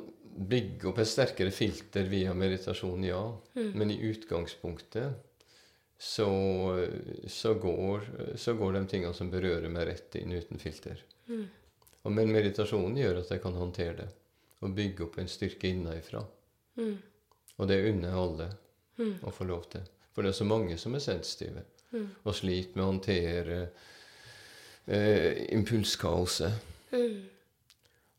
[0.50, 3.20] bygge opp et sterkere filter via meditasjon, ja.
[3.56, 5.18] Men i utgangspunktet
[6.00, 6.26] så,
[7.28, 8.00] så, går,
[8.36, 11.02] så går de tingene som berører meg, rett inn uten filter.
[12.02, 14.06] Og Men meditasjonen gjør at jeg kan håndtere det.
[14.64, 16.22] Og bygge opp en styrke innenfra.
[17.60, 18.48] Og det unner jeg alle
[19.28, 19.84] å få lov til.
[20.14, 21.66] For det er så mange som er sensitive
[22.24, 23.60] og sliter med å håndtere
[24.86, 26.68] eh, impulskaoset.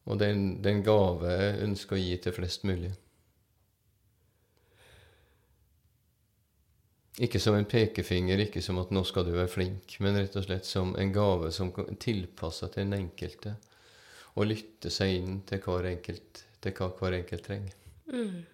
[0.05, 2.91] Og er en, det er en gave jeg ønsker å gi til flest mulig.
[7.19, 10.45] Ikke som en pekefinger, ikke som at 'nå skal du være flink', men rett og
[10.45, 13.55] slett som en gave som tilpasser til den enkelte.
[14.37, 17.73] Og lytte seg inn til, hver enkelt, til hva hver enkelt trenger.
[18.07, 18.45] Mm.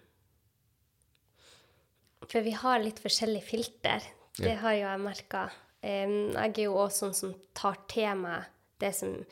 [2.28, 4.02] For vi har litt forskjellig filter.
[4.36, 4.56] Det Ja.
[4.56, 5.50] har jo jeg merka.
[5.82, 8.44] jeg er jo også sånn som tar til meg
[8.80, 9.24] det som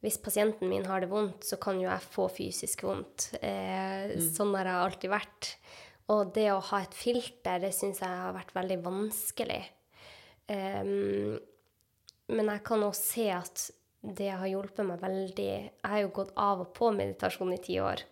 [0.00, 3.34] Hvis pasienten min har det vondt, så kan jo jeg få fysisk vondt.
[3.42, 5.56] Eh, Sånn har jeg alltid vært.
[6.14, 9.60] Og det å ha et filter, det syns jeg har vært veldig vanskelig.
[10.48, 11.36] Um,
[12.32, 13.64] men jeg kan også se at
[13.98, 17.80] det har hjulpet meg veldig Jeg har jo gått av og på meditasjon i ti
[17.82, 18.04] år.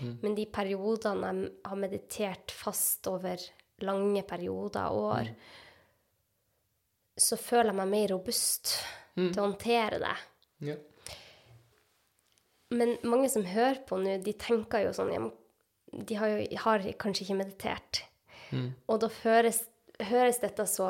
[0.00, 3.42] Men de periodene jeg har meditert fast over
[3.84, 5.30] lange perioder og år,
[7.20, 8.72] så føler jeg meg mer robust
[9.16, 10.14] til å håndtere det.
[10.70, 10.76] Ja.
[12.76, 15.12] Men mange som hører på nå, de tenker jo sånn
[15.90, 18.04] De har jo har kanskje ikke meditert.
[18.90, 19.64] Og da høres,
[20.10, 20.88] høres dette så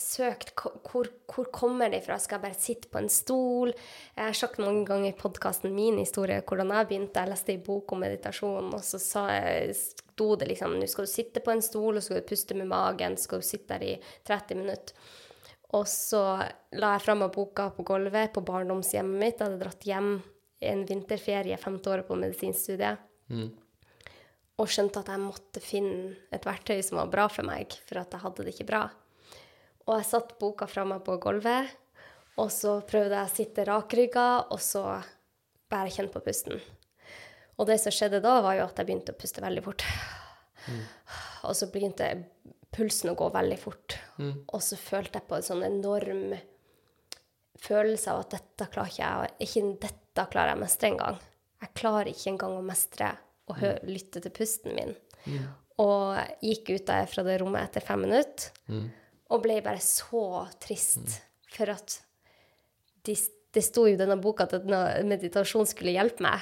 [0.00, 0.52] søkt.
[0.56, 2.18] Hvor, hvor kommer det fra?
[2.20, 3.72] Skal jeg bare sitte på en stol?
[4.16, 7.22] Jeg har sagt mange ganger i podkasten min historie hvordan jeg begynte.
[7.22, 11.08] Jeg leste en bok om meditasjon, og så sa jeg, sto det liksom Nå skal
[11.08, 13.16] du sitte på en stol, og så skal du puste med magen.
[13.16, 13.94] Så skal du sitte der i
[14.28, 15.12] 30 minutter.
[15.76, 16.22] Og så
[16.78, 19.40] la jeg fram boka på gulvet på barndomshjemmet mitt.
[19.40, 20.10] Jeg hadde dratt hjem
[20.66, 23.02] en vinterferie femte året på medisinstudiet.
[24.56, 28.14] Og skjønte at jeg måtte finne et verktøy som var bra for meg, for at
[28.14, 28.84] jeg hadde det ikke bra.
[29.86, 31.74] Og jeg satte boka fra meg på gulvet,
[32.40, 34.82] og så prøvde jeg å sitte rakrygga, og så
[35.72, 36.60] bare kjenne på pusten.
[37.56, 39.84] Og det som skjedde da, var jo at jeg begynte å puste veldig fort.
[41.46, 42.08] Og så begynte
[42.74, 43.96] pulsen å gå veldig fort.
[44.52, 46.34] Og så følte jeg på en sånn enorm
[47.62, 51.20] følelse av at dette klarer ikke jeg, ikke dette klarer jeg å mestre engang.
[51.62, 53.12] Jeg klarer ikke engang å mestre
[53.46, 54.94] å hø lytte til pusten min.
[55.82, 58.52] Og gikk ut der fra det rommet etter fem minutter
[59.28, 61.16] og ble bare så trist
[61.56, 61.96] for at
[63.06, 63.14] de,
[63.52, 64.66] det sto jo i denne boka at
[65.06, 66.40] meditasjon skulle hjelpe meg,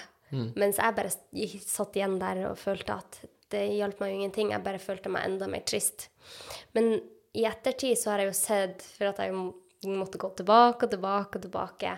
[0.58, 1.12] mens jeg bare
[1.64, 3.20] satt igjen der og følte at
[3.52, 4.50] det hjalp meg jo ingenting.
[4.50, 6.08] Jeg bare følte meg enda mer trist.
[6.74, 6.96] Men
[7.34, 9.34] i ettertid så har jeg jo sett, for at jeg
[9.94, 11.92] måtte gå tilbake og tilbake og tilbake,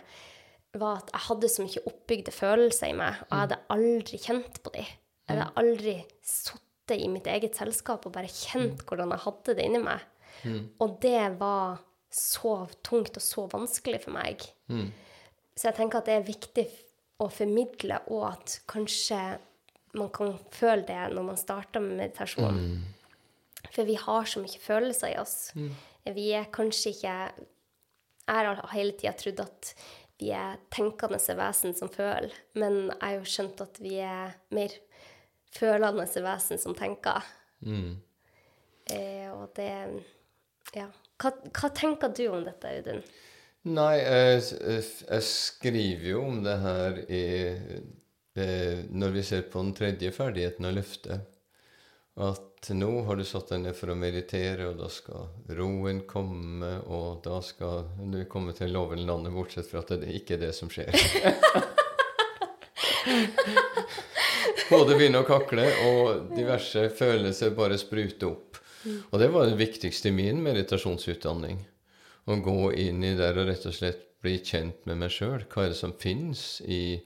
[0.80, 4.62] var at jeg hadde så mye oppbygde følelser i meg, og jeg hadde aldri kjent
[4.64, 4.84] på de.
[4.86, 9.64] Jeg hadde aldri sittet i mitt eget selskap og bare kjent hvordan jeg hadde det
[9.66, 10.04] inni meg.
[10.78, 11.80] Og det var
[12.12, 12.52] så
[12.86, 14.44] tungt og så vanskelig for meg.
[15.56, 16.66] Så jeg tenker at det er viktig
[17.24, 19.18] å formidle, og at kanskje
[19.96, 22.58] man kan føle det når man starter med meditasjon.
[23.72, 25.36] For vi har så mye følelser i oss.
[26.06, 27.14] Vi er kanskje ikke
[28.26, 29.68] Jeg har hele tida trodd at
[30.20, 34.72] vi er tenkende vesen som føler, men jeg har jo skjønt at vi er mer
[35.56, 37.24] følende vesen som tenker.
[38.92, 39.70] Eh, og det
[40.74, 40.88] Ja.
[41.16, 43.00] Hva, hva tenker du om dette, Audun?
[43.66, 44.42] Nei, jeg,
[45.08, 47.22] jeg skriver jo om det her i
[48.36, 51.24] eh, Når vi ser på den tredje ferdigheten av løftet.
[52.16, 56.72] At nå har du satt deg ned for å meditere, og da skal roen komme,
[56.90, 60.52] og da skal du komme til loven landet, bortsett fra at det ikke er det
[60.56, 60.90] som skjer.
[64.66, 68.58] Hodet begynner å kakle, og diverse følelser bare spruter opp.
[69.12, 71.60] Og det var det viktigste i min meditasjonsutdanning.
[72.26, 75.44] Å gå inn i der og rett og slett bli kjent med meg sjøl.
[75.50, 76.98] Hva er det som fins i,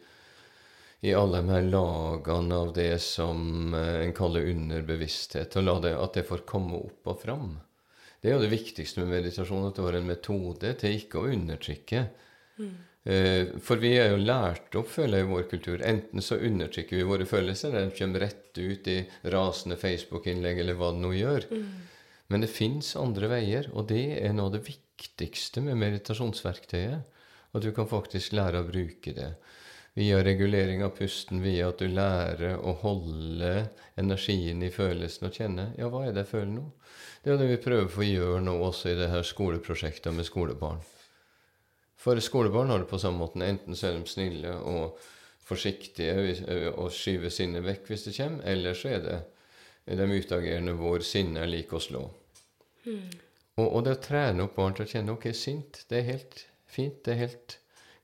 [1.01, 5.57] i alle de her lagene av det som eh, en kaller underbevissthet?
[5.57, 7.51] Og la det, at det får komme opp og fram.
[8.21, 11.31] Det er jo det viktigste med meditasjon, at det var en metode til ikke å
[11.33, 12.05] undertrykke.
[12.61, 12.73] Mm.
[13.65, 15.85] For vi er jo lært opp, føler jeg, i vår kultur.
[15.89, 18.99] Enten så undertrykker vi våre følelser, eller de kommer rett ut i
[19.33, 21.47] rasende Facebook-innlegg, eller hva det nå gjør.
[22.31, 27.17] Men det fins andre veier, og det er noe av det viktigste med meditasjonsverktøyet.
[27.51, 29.33] At du kan faktisk lære å bruke det.
[29.99, 33.67] Via regulering av pusten, via at du lærer å holde
[33.99, 36.67] energien i følelsen og kjenne Ja, hva er det jeg føler nå?
[37.25, 40.29] Det er det vi prøver for å gjøre nå også i det her skoleprosjektet med
[40.29, 40.79] skolebarn.
[42.01, 43.43] For skolebarn har det på samme måten.
[43.45, 45.01] Enten så er de snille og
[45.45, 49.19] forsiktige og skyver sinnet vekk hvis det kommer, eller så er det
[49.99, 52.07] de utagerende hvor sinne er lik å slå.
[53.59, 56.45] Og, og det å trene opp barn til å kjenne ok, sint, det er helt
[56.71, 57.59] fint, det er helt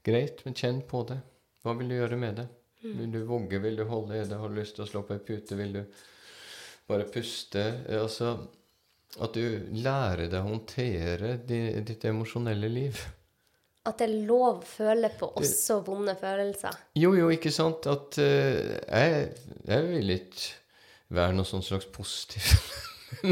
[0.04, 1.20] greit, men kjenn på det.
[1.66, 2.46] Hva vil du gjøre med det?
[2.86, 5.16] Vil du vogge, vil du holde i det, har du lyst til å slå på
[5.16, 5.80] ei pute, vil du
[6.86, 7.64] bare puste?
[7.88, 8.36] Eh, Altså
[9.22, 12.98] at du lærer deg å håndtere ditt emosjonelle liv.
[13.86, 16.74] At det er lov å føle på også vonde følelser.
[16.98, 17.86] Jo, jo, ikke sant?
[17.88, 19.28] At uh, jeg,
[19.70, 22.48] jeg vil ikke være noe sånn slags positiv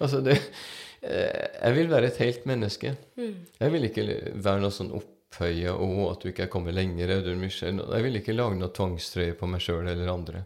[0.00, 2.94] Altså, det uh, Jeg vil være et helt menneske.
[3.18, 4.06] Jeg vil ikke
[4.38, 4.94] være noe sånn
[5.30, 7.16] opphøya og at du ikke er kommet lenger.
[7.16, 7.78] Audun Michel.
[7.78, 10.42] Jeg vil ikke lage noe tvangstrøye på meg sjøl eller andre.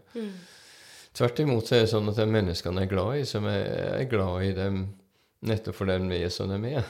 [1.15, 3.65] Tvert imot så er det sånn at de menneskene jeg er glad i, som jeg
[3.95, 4.85] er glad i dem
[5.45, 6.85] nettopp for dem er som de er.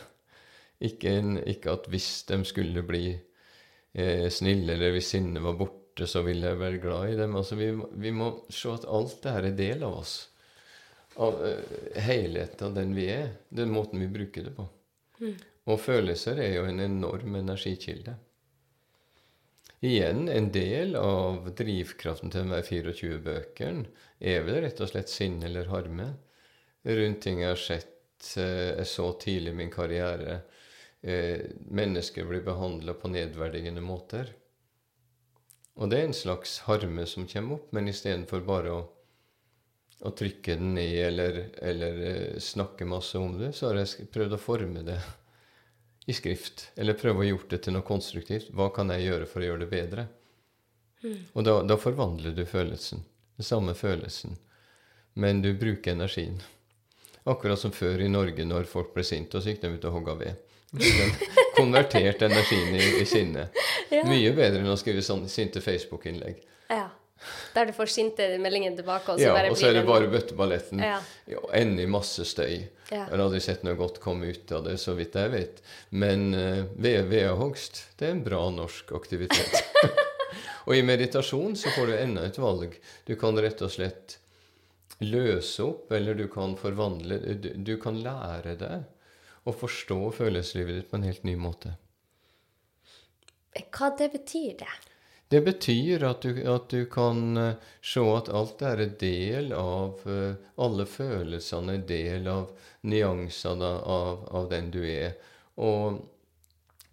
[0.86, 6.08] Ikke, en, ikke at hvis de skulle bli eh, snille, eller hvis sinnet var borte,
[6.10, 7.36] så ville jeg være glad i dem.
[7.40, 7.70] Altså, vi,
[8.02, 10.16] vi må se at alt det her er del av oss.
[11.24, 13.30] Av uh, helheten av den vi er.
[13.48, 14.66] Den måten vi bruker det på.
[15.66, 18.16] Og følelser er jo en enorm energikilde.
[19.86, 25.50] Igjen, en del av drivkraften til de 24 bøkene er vel rett og slett sinne
[25.50, 26.14] eller harme
[26.86, 30.40] rundt ting jeg har sett eh, så tidlig i min karriere.
[31.02, 34.32] Eh, mennesker blir behandla på nedverdigende måter.
[35.76, 38.80] Og det er en slags harme som kommer opp, men istedenfor bare å,
[40.06, 44.38] å trykke den ned eller, eller eh, snakke masse om det, så har jeg prøvd
[44.38, 45.02] å forme det
[46.06, 46.70] i skrift.
[46.76, 48.52] Eller prøve å gjøre det til noe konstruktivt.
[48.54, 50.08] Hva kan jeg gjøre for å gjøre det bedre?
[51.34, 53.04] Og da, da forvandler du følelsen.
[53.38, 54.38] Den samme følelsen.
[55.14, 56.42] Men du bruker energien.
[57.24, 59.98] Akkurat som før i Norge, når folk ble sinte, og så gikk de ut og
[59.98, 60.52] hogga ved.
[60.76, 61.14] Den
[61.58, 63.48] konvertert energien i, i sinne.
[64.06, 66.42] Mye bedre enn å skrive sånn sinte Facebook-innlegg.
[66.70, 66.90] Ja.
[67.56, 70.10] Der du får sinte meldinger tilbake, og så Ja, bare og så er det bare
[70.12, 70.82] bøtteballetten.
[70.84, 70.98] Ja.
[71.32, 72.68] Ja, Enda masse støy.
[72.92, 73.06] Ja.
[73.06, 75.62] Jeg har aldri sett noe godt komme ut av det, så vidt jeg vet.
[75.90, 79.56] Men uh, Hogst det er en bra norsk aktivitet.
[80.68, 82.76] og i meditasjon så får du enda et valg.
[83.08, 84.20] Du kan rett og slett
[85.00, 88.84] løse opp, eller du kan forvandle Du, du kan lære deg
[89.46, 91.76] å forstå følelseslivet ditt på en helt ny måte.
[93.76, 94.74] Hva det betyr det?
[95.28, 100.04] Det betyr at du, at du kan eh, se at alt er en del av
[100.06, 102.52] eh, Alle følelsene er del av
[102.86, 105.18] nyansene av, av den du er.
[105.58, 105.98] Og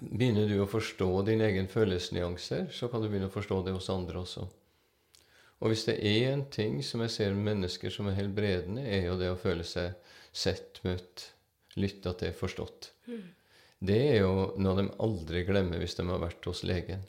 [0.01, 3.91] begynner du å forstå dine egne følelsesnyanser, så kan du begynne å forstå det hos
[3.93, 4.49] andre også.
[5.63, 9.07] Og hvis det er en ting som jeg ser med mennesker som er helbredende, er
[9.11, 9.93] jo det å føle seg
[10.33, 11.29] sett, møtt,
[11.79, 12.91] lytta til, forstått.
[13.79, 17.05] Det er jo noe de aldri glemmer hvis de har vært hos legen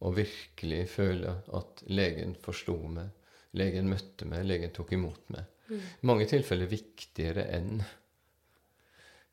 [0.00, 3.10] og virkelig føle at legen forsto meg,
[3.54, 5.50] legen møtte meg, legen tok imot meg.
[5.70, 7.78] I mange tilfeller viktigere enn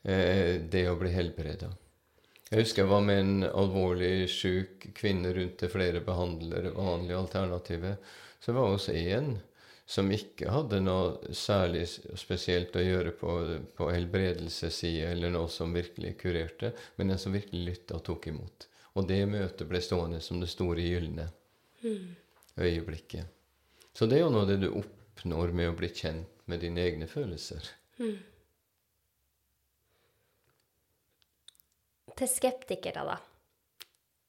[0.08, 1.72] eh, det å bli helbreda.
[2.52, 7.96] Jeg husker jeg var med en alvorlig syk kvinne rundt til flere behandlere, vanlige alternativer.
[8.44, 9.38] Så var hos en
[9.92, 11.86] som ikke hadde noe særlig
[12.20, 13.38] spesielt å gjøre på,
[13.76, 18.68] på helbredelsessida, eller noe som virkelig kurerte, men en som virkelig lytta og tok imot.
[19.00, 21.30] Og det møtet ble stående som det store gylne
[22.60, 23.26] øyeblikket.
[23.94, 26.84] Så det er jo noe av det du oppnår med å bli kjent med dine
[26.84, 27.68] egne følelser.
[32.22, 33.18] Til skeptikere, da,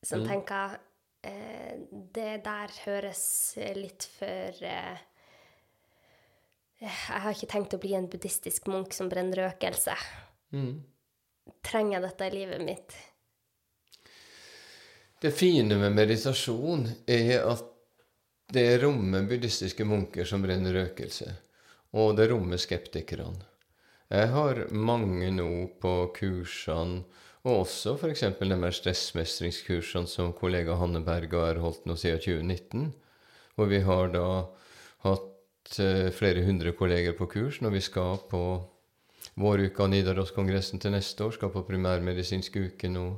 [0.07, 0.77] som tenker
[1.27, 3.25] eh, Det der høres
[3.77, 5.03] litt for eh,
[6.83, 9.97] Jeg har ikke tenkt å bli en buddhistisk munk som brenner røkelse.
[11.63, 12.97] Trenger jeg dette i livet mitt?
[15.23, 17.61] Det fine med meditasjon er at
[18.51, 21.29] det rommer buddhistiske munker som brenner røkelse,
[21.95, 23.45] og det rommer skeptikerne.
[24.11, 25.47] Jeg har mange nå
[25.79, 27.05] på kursene,
[27.47, 28.25] og også f.eks.
[28.41, 32.91] de her stressmestringskursene som kollega Hanne Berga har holdt nå siden 2019,
[33.55, 34.27] hvor vi har da
[35.07, 38.43] hatt eh, flere hundre kolleger på kurs når vi skal på
[39.39, 43.13] våruka Nidaros-kongressen til neste år, skal på primærmedisinsk uke nå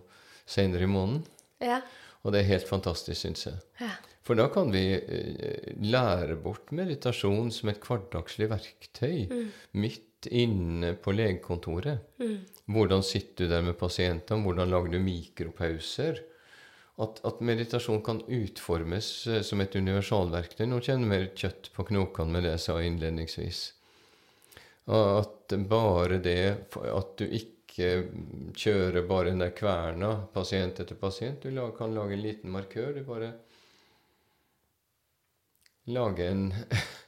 [0.45, 1.25] senere i måneden.
[1.65, 1.83] Ja.
[2.25, 3.63] Og det er helt fantastisk, syns jeg.
[3.83, 3.95] ja.
[4.25, 9.27] For da kan vi eh, lære bort meditasjon som et hverdagslig verktøy
[9.77, 12.17] midt inne på legekontoret.
[12.65, 14.41] Hvordan sitter du der med pasientene?
[14.47, 16.23] Hvordan lager du mikropauser?
[17.05, 20.65] At, at meditasjon kan utformes eh, som et universalverktøy.
[20.71, 23.65] Nå kjenner jeg mer kjøtt på knokene med det jeg sa innledningsvis.
[24.95, 26.41] At bare det
[26.77, 31.43] At du ikke kjører bare den der kverna pasient etter pasient.
[31.43, 32.93] Du kan lage en liten markør.
[32.95, 33.33] Du bare
[35.91, 36.47] lage en,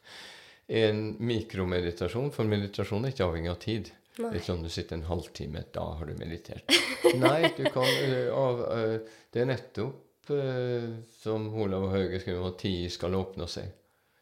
[0.82, 2.32] en mikromeditasjon.
[2.34, 3.92] For meditasjon er ikke avhengig av tid.
[4.16, 6.70] Det er ikke sånn du sitter en halvtime, da har du meditert.
[7.20, 10.86] Nei, du kan uh, av, uh, Det er nettopp uh,
[11.20, 13.68] som Olav Hauge skriver om at tid skal åpne seg.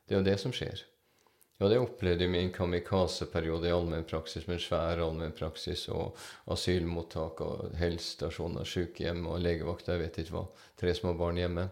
[0.04, 0.82] Det er jo det som skjer.
[1.62, 6.18] Og det opplevde jeg min kamikaze-periode i allmennpraksis, med svær allmennpraksis og
[6.50, 10.44] asylmottak og helsestasjoner, sykehjem og legevakt, jeg vet ikke hva.
[10.80, 11.68] Tre små barn hjemme.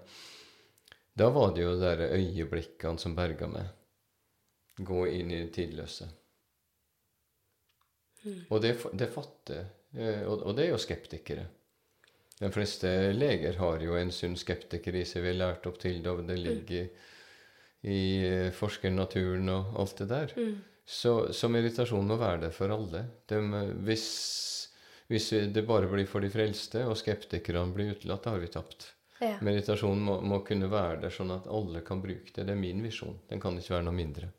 [1.19, 3.73] Da var det jo de øyeblikkene som berga meg.
[4.79, 6.07] Gå inn i det tidløse.
[8.23, 8.39] Mm.
[8.55, 9.65] Og det, det fatter
[9.99, 11.49] eh, og, og det er jo skeptikere.
[12.39, 15.27] De fleste leger har jo en sunn skeptiker i seg.
[15.27, 17.11] Vi har lært opp til det, og det ligger mm
[17.83, 20.35] i eh, forskernaturen og alt det der.
[20.37, 20.59] Mm.
[20.85, 23.05] Så, så, meditasjon må være det for alle.
[23.31, 23.39] De,
[23.87, 24.07] hvis,
[25.11, 28.91] hvis, det bare blir for de frelste, og skeptikerne blir utelatt, da har vi tapt.
[29.23, 29.37] Ja.
[29.47, 32.47] Meditasjon må, må, kunne være der sånn at alle kan bruke det.
[32.49, 33.21] Det er min visjon.
[33.31, 34.33] Den kan ikke være noe mindre.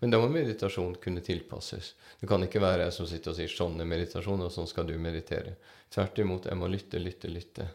[0.00, 1.92] Men da må meditasjon kunne tilpasses.
[2.20, 4.88] Det kan ikke være jeg som sitter og sier 'sånn er meditasjon', og 'sånn skal
[4.88, 5.58] du meditere'.
[5.92, 7.68] Tvert imot, jeg må lytte, lytte, lytte.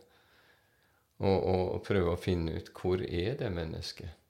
[1.20, 4.25] Og, og, og prøve å finne ut hvor er det mennesket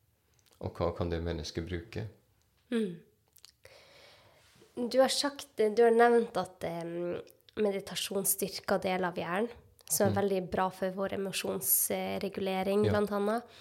[0.65, 2.07] og hva kan det mennesket bruke?
[2.73, 2.95] Mm.
[4.91, 7.15] Du har sagt, du har nevnt at um,
[7.63, 9.51] meditasjon styrker deler av hjernen,
[9.85, 10.17] som er mm.
[10.19, 12.91] veldig bra for vår emosjonsregulering, ja.
[12.95, 13.57] blant annet.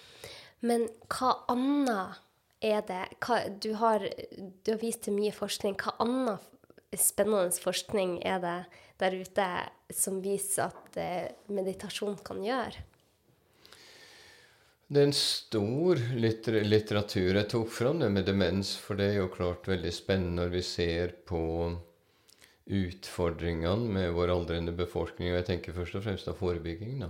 [0.65, 2.21] Men hva annet
[2.65, 5.77] er det hva, du, har, du, har, vist til mye forskning.
[5.79, 6.51] Hva annet
[6.99, 8.57] spennende forskning er det
[9.01, 9.47] der ute
[9.93, 12.83] som viser at uh, meditasjon kan gjøre?
[14.85, 17.31] Det er en stor litter litteratur.
[17.33, 20.61] Jeg tok fram det med demens, for det er jo klart veldig spennende når vi
[20.65, 21.41] ser på
[22.65, 25.31] utfordringene med vår aldrende befolkning.
[25.31, 26.99] Og jeg tenker først og fremst av forebygging.
[27.01, 27.09] da.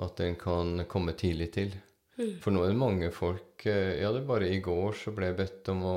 [0.00, 1.76] At den kan komme tidlig til.
[2.16, 2.38] Mm.
[2.40, 5.30] For nå er det mange folk eh, Ja, det er bare i går så ble
[5.30, 5.94] jeg bedt om å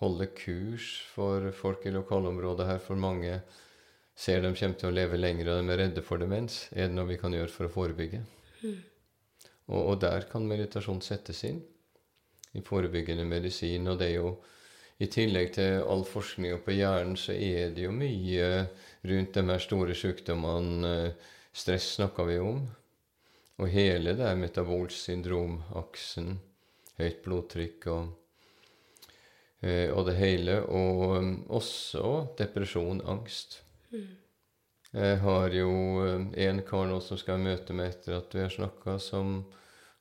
[0.00, 3.40] holde kurs for folk i lokalområdet her, for mange
[4.16, 6.66] ser de kommer til å leve lenger, og de er redde for demens.
[6.72, 8.22] Er det noe vi kan gjøre for å forebygge?
[8.62, 8.78] Mm.
[9.68, 11.60] Og, og, der kan meditasjon settes inn
[12.56, 13.88] i forebyggende medisin.
[13.88, 14.30] Og det er jo
[14.98, 18.66] i tillegg til all forskninga på hjernen, så er det jo mye
[19.06, 20.94] rundt de her store sykdommene.
[21.52, 22.62] Stress snakker vi om.
[23.58, 26.36] Og hele det metabolsyndromaksen,
[26.98, 28.04] høyt blodtrykk og,
[29.66, 30.60] eh, og det hele.
[30.70, 33.62] Og um, også depresjon, angst.
[33.90, 34.06] Mm.
[34.98, 35.68] Jeg har jo
[36.02, 39.44] um, en kar nå som skal møte meg etter at vi har snakka, som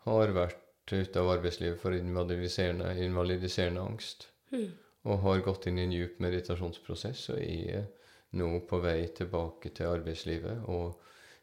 [0.08, 4.30] har vært ute av arbeidslivet for invalidiserende, invalidiserende angst.
[4.54, 4.72] Mm.
[5.08, 7.86] Og har gått inn i en djup meditasjonsprosess og er
[8.40, 10.66] nå på vei tilbake til arbeidslivet.
[10.72, 10.98] Og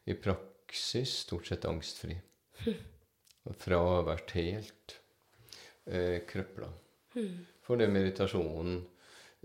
[0.09, 2.17] i praksis stort sett angstfri.
[2.65, 2.81] Mm.
[3.61, 4.97] Fra å ha vært helt
[5.85, 6.73] eh, krøpla.
[7.15, 7.45] Mm.
[7.65, 8.83] For det meditasjonen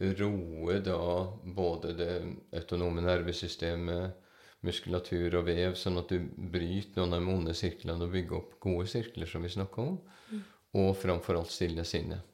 [0.00, 1.00] roer da
[1.44, 2.14] både det
[2.56, 4.26] autonome nervesystemet,
[4.64, 8.58] muskulatur og vev, sånn at du bryter noen av de onde sirklene og bygger opp
[8.60, 9.96] gode sirkler, som vi snakka om.
[10.30, 10.42] Mm.
[10.80, 12.26] Og framfor alt stille sinnet.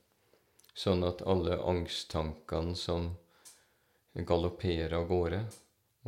[0.76, 3.12] Sånn at alle angsttankene som
[4.16, 5.42] galopperer av gårde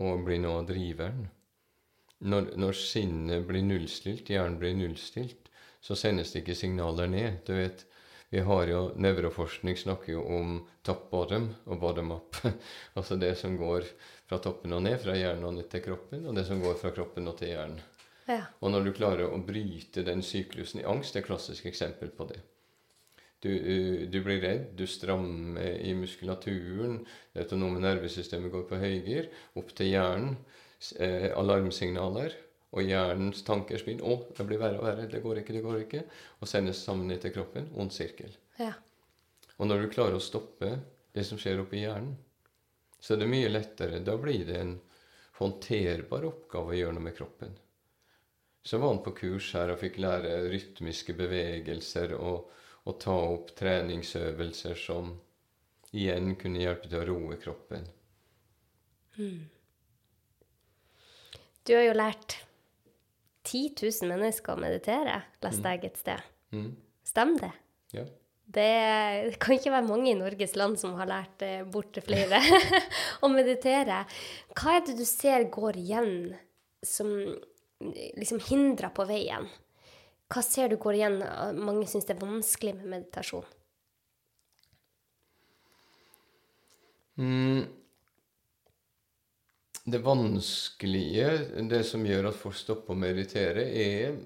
[0.02, 1.26] og blir av driveren
[2.18, 5.50] når, når, sinnet blir nullstilt, hjernen blir nullstilt,
[5.80, 7.40] så sendes det ikke signaler ned.
[7.46, 7.84] Du vet,
[8.30, 12.36] vi har jo Nevroforskning snakker jo om top bottom og bottom up.
[12.98, 13.86] altså det som går
[14.28, 16.92] fra toppen og ned, fra hjernen og ned til kroppen, og det som går fra
[16.92, 17.80] kroppen og til hjernen.
[18.28, 18.42] Ja.
[18.60, 22.12] Og når du klarer å bryte den syklusen i angst, det er et klassisk eksempel
[22.12, 22.42] på det.
[23.40, 23.48] Du,
[24.10, 26.98] du, blir redd, du strammer i muskulaturen,
[27.32, 30.34] det autonome nervesystemet går på høygir, opp til hjernen.
[31.02, 32.36] Eh, alarmsignaler.
[32.76, 34.04] Og hjernens tanker spinner.
[34.04, 35.06] 'Å, det blir verre og verre.
[35.08, 36.04] Det går ikke, det går ikke.'
[36.40, 37.70] Og sendes sammen ned til kroppen.
[37.76, 38.34] Ond sirkel.
[38.60, 38.74] Ja.
[39.56, 40.74] Og når du klarer å stoppe
[41.16, 42.16] det som skjer oppi hjernen,
[43.00, 44.02] så er det mye lettere.
[44.04, 44.76] Da blir det en
[45.38, 47.56] håndterbar oppgave å gjøre noe med kroppen.
[48.62, 52.50] Så var han på kurs her og fikk lære rytmiske bevegelser og,
[52.84, 55.14] og ta opp treningsøvelser som
[55.94, 57.86] igjen kunne hjelpe til å roe kroppen.
[59.16, 59.46] Mm.
[61.64, 62.36] Du har jo lært
[63.48, 65.68] 10 000 mennesker å meditere, leste mm.
[65.72, 66.32] jeg et sted.
[66.54, 66.70] Mm.
[67.08, 67.52] Stemmer det?
[67.96, 68.04] Ja.
[68.48, 72.40] Det kan ikke være mange i Norges land som har lært eh, bort flere
[73.24, 74.02] å meditere.
[74.56, 76.12] Hva er det du ser går igjen
[76.84, 77.10] som
[78.16, 79.48] liksom hindrer på veien?
[80.32, 81.20] Hva ser du går igjen?
[81.60, 83.44] Mange syns det er vanskelig med meditasjon.
[87.18, 87.64] Mm.
[89.88, 91.28] Det vanskelige,
[91.70, 94.18] det som gjør at folk stopper å meditere, er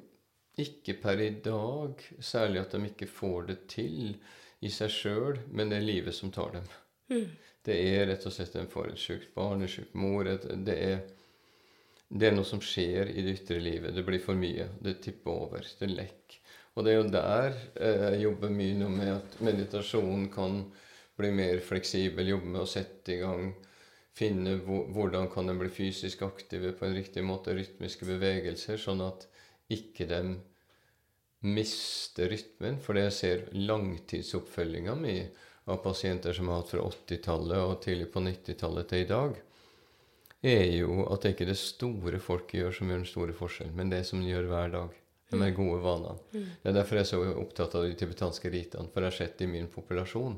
[0.61, 4.17] ikke per i dag særlig at de ikke får det til
[4.63, 6.69] i seg sjøl, men det er livet som tar dem.
[7.13, 7.31] Mm.
[7.63, 11.03] Det er rett og slett en får et sjukt barn, en sjuk mor det er,
[12.09, 13.95] det er, noe som skjer i det ytre livet.
[13.95, 14.67] Det blir for mye.
[14.83, 15.67] Det tipper over.
[15.79, 16.41] Det lekker.
[16.75, 20.65] Og det er jo der eh, jeg jobber mye nå med at meditasjonen kan
[21.21, 23.53] bli mer fleksibel, jobbe med å sette i gang,
[24.17, 29.27] finne hvordan kan de bli fysisk aktive på en riktig måte, rytmiske bevegelser, sånn at
[29.73, 30.23] ikke de
[31.43, 32.79] mister rytmen.
[32.83, 35.17] For det jeg ser langtidsoppfølginga mi
[35.71, 39.41] av pasienter som har hatt fra 80-tallet og tidlig på 90-tallet til i dag,
[40.43, 43.77] er jo at det ikke er det store folket gjør som gjør den store forskjellen,
[43.79, 44.99] men det som gjør hver dag.
[45.33, 46.19] De er gode vanene.
[46.35, 48.91] Det er derfor jeg er så opptatt av de tibetanske ritene.
[48.93, 50.35] For jeg har sett i min populasjon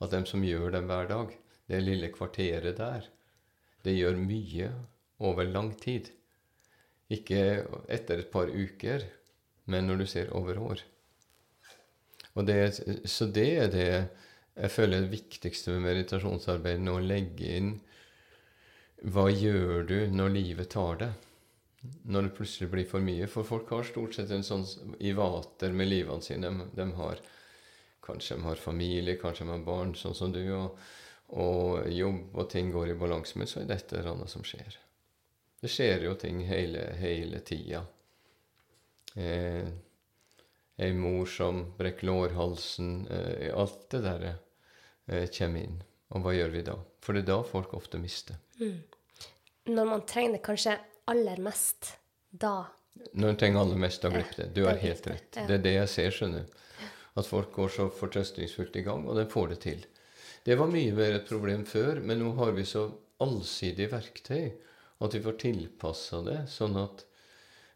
[0.00, 1.34] at de som gjør dem hver dag,
[1.70, 3.06] det lille kvarteret der,
[3.84, 4.70] det gjør mye
[5.24, 6.10] over lang tid.
[7.10, 9.06] Ikke etter et par uker,
[9.70, 10.82] men når du ser over år.
[12.46, 12.58] Det,
[13.10, 13.92] så det er det
[14.60, 16.98] jeg føler er det viktigste med meditasjonsarbeidet nå.
[16.98, 17.72] Å legge inn
[19.14, 21.10] hva gjør du når livet tar det?
[22.12, 23.28] Når det plutselig blir for mye.
[23.30, 24.66] For folk har stort sett en sånn
[25.00, 26.50] i vater med livene sine.
[26.50, 27.22] De, de har
[28.00, 30.78] Kanskje de har familie, kanskje de har barn, sånn som du, og,
[31.30, 33.38] og jobb, og ting går i balanse.
[33.38, 34.78] Men så er dette annet som skjer.
[35.60, 37.84] Det skjer jo ting hele, hele tida.
[39.14, 39.68] Eh,
[40.80, 45.80] ei mor som brekker lårhalsen eh, Alt det der eh, kommer inn.
[46.14, 46.78] Og hva gjør vi da?
[47.04, 48.38] For det er da folk ofte mister.
[48.60, 48.80] Mm.
[49.70, 50.78] Når man trenger det kanskje
[51.10, 51.96] aller mest,
[52.30, 52.70] da
[53.12, 54.48] Når en trenger aller mest, da glipper det.
[54.56, 55.30] Du har helt rett.
[55.36, 56.58] Det er det jeg ser, skjønner du.
[57.20, 59.86] At folk går så fortrøstningsfullt i gang, og de får det til.
[60.44, 62.86] Det var mye mer et problem før, men nå har vi så
[63.20, 64.48] allsidige verktøy
[65.00, 67.04] at vi får tilpassa det, sånn at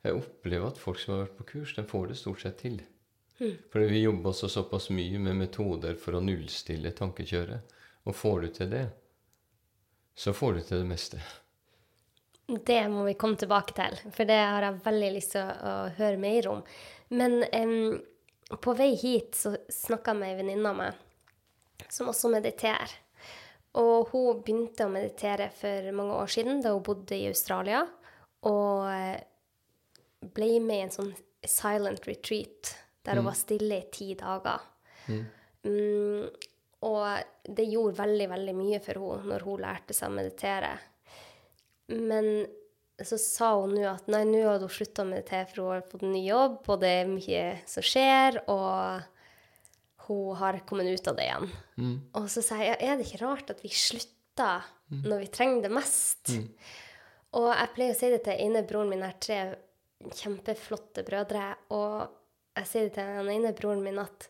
[0.04, 2.80] jeg opplever at folk som har vært på kurs, de får det stort sett til.
[3.40, 3.54] Mm.
[3.72, 7.72] Fordi vi jobber så såpass mye med metoder for å nullstille tankekjøret.
[8.04, 8.84] Og får du til det,
[10.14, 11.22] så får du til det meste.
[12.44, 15.74] Det må vi komme tilbake til, for det har jeg veldig lyst til å, å
[15.96, 16.60] høre mer om.
[17.16, 21.00] Men um, på vei hit så snakka jeg med ei venninne av meg
[21.92, 22.92] som også mediterer.
[23.80, 27.82] Og hun begynte å meditere for mange år siden, da hun bodde i Australia.
[28.46, 29.18] Og eh,
[30.34, 31.14] ble med i en sånn
[31.44, 32.74] silent retreat
[33.04, 33.28] der hun mm.
[33.28, 34.62] var stille i ti dager.
[35.10, 35.24] Mm.
[35.64, 36.28] Mm,
[36.84, 40.74] og det gjorde veldig, veldig mye for henne når hun lærte seg å meditere.
[41.92, 42.30] Men
[43.02, 45.88] så sa hun nå at nei, nå hadde hun slutta å meditere, for hun har
[45.90, 49.10] fått en ny jobb, og det er mye som skjer, og
[50.06, 51.52] hun har kommet ut av det igjen.
[51.80, 51.94] Mm.
[52.20, 55.02] Og så sier jeg er det ikke rart at vi slutter mm.
[55.04, 56.34] når vi trenger det mest?
[56.34, 56.48] Mm.
[57.40, 59.40] Og jeg pleier å si det til ene broren min, har tre
[60.14, 64.28] kjempeflotte brødre, og jeg sier det til den ene broren min at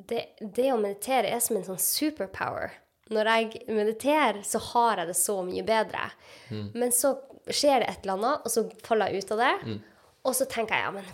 [0.00, 2.72] det, det å meditere er som en sånn superpower
[3.10, 6.10] når jeg mediterer, så har jeg det så mye bedre.
[6.50, 6.66] Mm.
[6.78, 7.16] Men så
[7.50, 9.54] skjer det et eller annet, og så faller jeg ut av det.
[9.66, 9.80] Mm.
[10.30, 11.08] Og så tenker jeg ja, men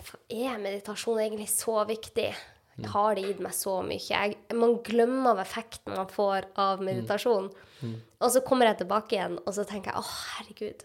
[0.51, 2.29] er meditasjon egentlig så viktig?
[2.77, 2.89] Mm.
[2.93, 4.03] Har det gitt meg så mye?
[4.05, 6.89] Jeg, man glemmer av effekten man får av mm.
[6.91, 7.49] meditasjon.
[7.81, 7.95] Mm.
[8.21, 10.85] Og så kommer jeg tilbake igjen, og så tenker jeg å, herregud.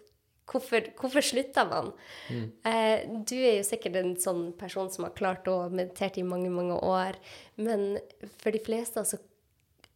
[0.51, 1.91] Hvorfor, hvorfor slutter man?
[2.31, 2.47] Mm.
[2.67, 6.51] Eh, du er jo sikkert en sånn person som har klart å meditere i mange,
[6.51, 7.19] mange år.
[7.59, 8.01] Men
[8.41, 9.19] for de fleste så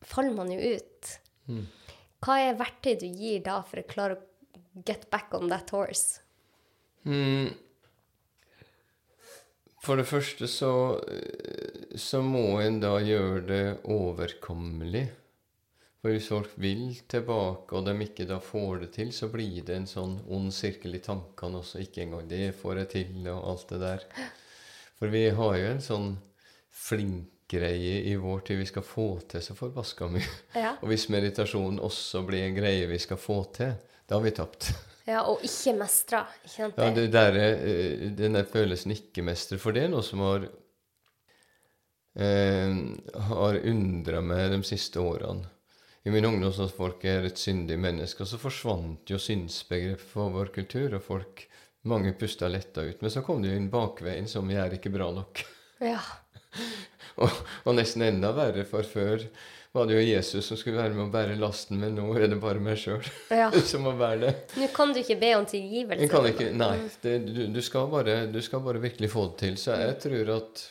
[0.05, 1.11] faller man jo ut.
[1.51, 1.65] Mm.
[2.23, 6.21] Hva er verktøy du gir da for å klare å get back on that horse?
[7.05, 7.51] Mm.
[9.85, 10.71] For det første så,
[11.99, 15.05] så må en da gjøre det overkommelig.
[16.01, 19.77] For hvis folk vil tilbake, og de ikke da får det til, så blir det
[19.77, 21.81] en sånn ond sirkel i tankene også.
[21.81, 24.05] Ikke engang det får jeg til, og alt det der.
[24.99, 26.11] For vi har jo en sånn
[26.69, 30.29] flink greie i vår tid vi skal få til så forbaska mye.
[30.57, 30.75] Ja.
[30.81, 33.75] Og hvis meditasjon også blir en greie vi skal få til,
[34.05, 34.71] da har vi tapt.
[35.05, 36.23] Ja, og ikke mestre.
[36.43, 36.79] Ikke sant?
[36.81, 39.59] ja, det der, eh, den der følelsen ikke-mestre.
[39.61, 40.47] For det er noe som har
[42.17, 42.77] eh,
[43.29, 45.51] har undra meg de siste årene.
[46.05, 50.29] I min ungdom sa folk er et syndig menneske, og så forsvant jo synsbegrepet for
[50.35, 51.47] vår kultur, og folk,
[51.89, 53.01] mange pusta letta ut.
[53.01, 55.41] Men så kom det jo inn bakveien som vi er ikke bra nok.
[55.81, 56.01] Ja.
[57.21, 57.33] og,
[57.63, 59.25] og, nesten enda verre, for før
[59.75, 62.37] var det jo Jesus som skulle være med å bære lasten, men nå er det
[62.39, 63.49] bare meg sjøl ja.
[63.69, 64.33] som må bære det.
[64.61, 66.07] Nå kan du ikke be om tilgivelse.
[66.13, 66.77] Kan ikke, nei.
[67.03, 69.57] Det, du, du, skal bare, du, skal bare, virkelig få det til.
[69.59, 70.63] Så jeg tror at,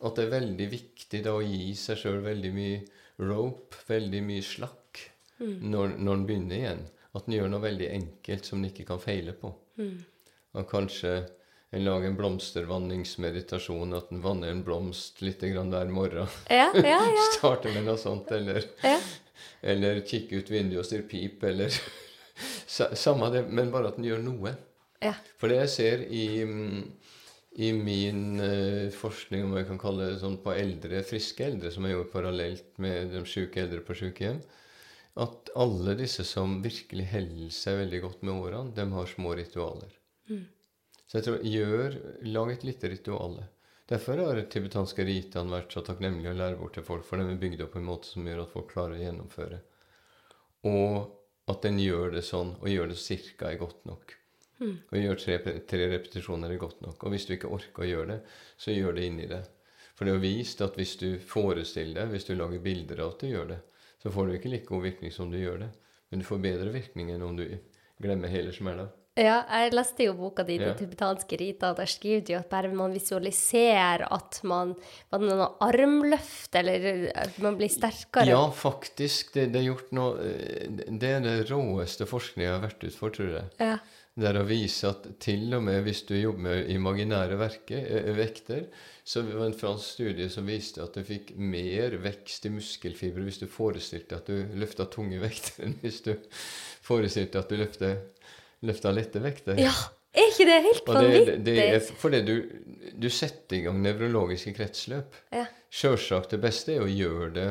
[0.00, 2.80] at det er veldig viktig da å gi seg sjøl veldig mye
[3.28, 5.04] rope, veldig mye slakk,
[5.42, 5.58] mm.
[5.74, 6.82] når, når en begynner igjen.
[7.12, 9.52] At en gjør noe veldig enkelt som en ikke kan feile på.
[9.82, 9.98] Mm.
[10.56, 11.18] Og kanskje
[11.70, 16.30] en lager en blomstervanningsmeditasjon, at en vanner en blomst litt grann hver morgen.
[16.50, 17.26] Ja, ja, ja.
[17.36, 18.66] Starter med noe sånt, eller,
[19.62, 21.74] eller kikke ut vinduet og stirre pip, eller
[22.70, 24.54] Samme det, men bare at en gjør noe.
[25.04, 25.12] Ja.
[25.40, 26.26] For det jeg ser i,
[27.60, 31.84] i min uh, forskning, om jeg kan kalle det sånn, på eldre, friske eldre, som
[31.84, 34.40] jeg gjorde parallelt med de syke eldre på sykehjem,
[35.20, 39.92] at alle disse som virkelig holder seg veldig godt med årene, de har små ritualer.
[41.10, 41.96] Så jeg tror, gjør,
[42.30, 43.40] lag et lite ritual.
[43.90, 47.40] Derfor har tibetanske ritaen vært så takknemlige å lære bort til folk, for de er
[47.40, 49.58] bygd opp på en måte som gjør at folk klarer å gjennomføre.
[50.70, 54.14] Og at den gjør det sånn, og gjør det cirka er godt nok.
[54.92, 57.02] Og gjør tre, tre repetisjoner er godt nok.
[57.02, 58.20] Og hvis du ikke orker å gjøre det,
[58.60, 59.40] så gjør det inni det.
[59.98, 63.24] For det er vist at hvis du forestiller deg, hvis du lager bilder av at
[63.24, 63.60] du gjør det,
[64.00, 65.72] så får du ikke like god virkning som du gjør det.
[66.12, 67.46] Men du får bedre virkning enn om du
[68.00, 68.86] glemmer hele smella.
[69.18, 70.74] Ja, jeg leste jo boka di, 'Det Ja.
[70.74, 71.74] tibetanske rita'.
[71.76, 74.74] der skriver du at bare man visualiserer at man
[75.10, 78.26] det noe armløft, eller at man blir sterkere?
[78.28, 79.32] Ja, faktisk.
[79.34, 82.94] Det, det er gjort noe eh, Det er det råeste forskningen jeg har vært ut
[82.94, 83.44] for, tror jeg.
[83.58, 83.78] Ja.
[84.16, 88.14] Det er å vise at til og med hvis du jobber med imaginære verke, eh,
[88.14, 88.66] vekter
[89.04, 93.24] Så det var en fransk studie som viste at du fikk mer vekst i muskelfibre
[93.24, 96.14] hvis du forestilte at du løfta tunge vekter, enn hvis du
[96.82, 97.96] forestilte at du løfta,
[98.66, 99.58] løfta lette vekter.
[99.60, 99.72] ja.
[100.10, 101.34] Er ikke det helt vanvittig?
[101.46, 102.32] det, det er fordi du,
[102.98, 105.14] du setter i gang nevrologiske kretsløp.
[105.30, 105.44] Ja.
[105.70, 107.44] Sjølsagt det beste er å gjøre det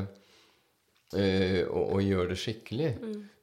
[1.15, 2.89] eh, og, og gjøre det skikkelig.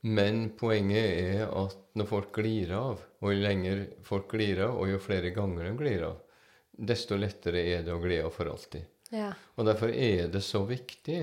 [0.04, 4.92] Men poenget er at når folk glir av, og jo lenger folk glir av, og
[4.92, 6.20] jo flere ganger de glir av,
[6.76, 8.84] desto lettere er det å gli av for alltid.
[9.16, 9.32] ja.
[9.56, 11.22] Og derfor er det så viktig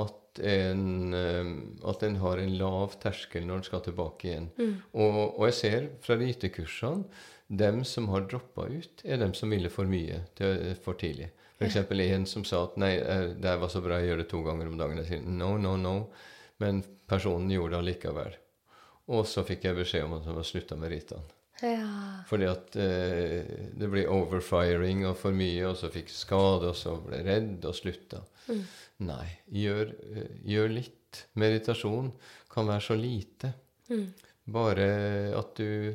[0.00, 1.50] at en, eh,
[1.90, 4.48] at en har en lav terskel når en skal tilbake igjen.
[4.92, 7.04] Og, og jeg ser fra ritekursene
[7.48, 11.30] dem som har droppa ut, er dem som ville for mye til, for tidlig.
[11.58, 11.76] F.eks.
[11.90, 14.68] en som sa at 'nei, eh, det var så bra, jeg gjør det to ganger
[14.68, 15.00] om dagen'.
[15.02, 16.06] Jeg sier 'no, no, no'.
[16.58, 18.36] Men personen gjorde det allikevel.
[19.08, 21.22] Og så fikk jeg beskjed om at han var slutta med ritene.
[21.62, 22.22] ja.
[22.28, 26.94] Fordi at eh, det ble overfiring og for mye, og så fikk skade, og så
[27.00, 28.20] ble redd og slutta.
[29.06, 31.20] Nei, gjør, eh, gjør litt.
[31.38, 32.10] Meditasjon
[32.50, 33.52] kan være så lite.
[34.48, 34.88] Bare
[35.38, 35.94] at du,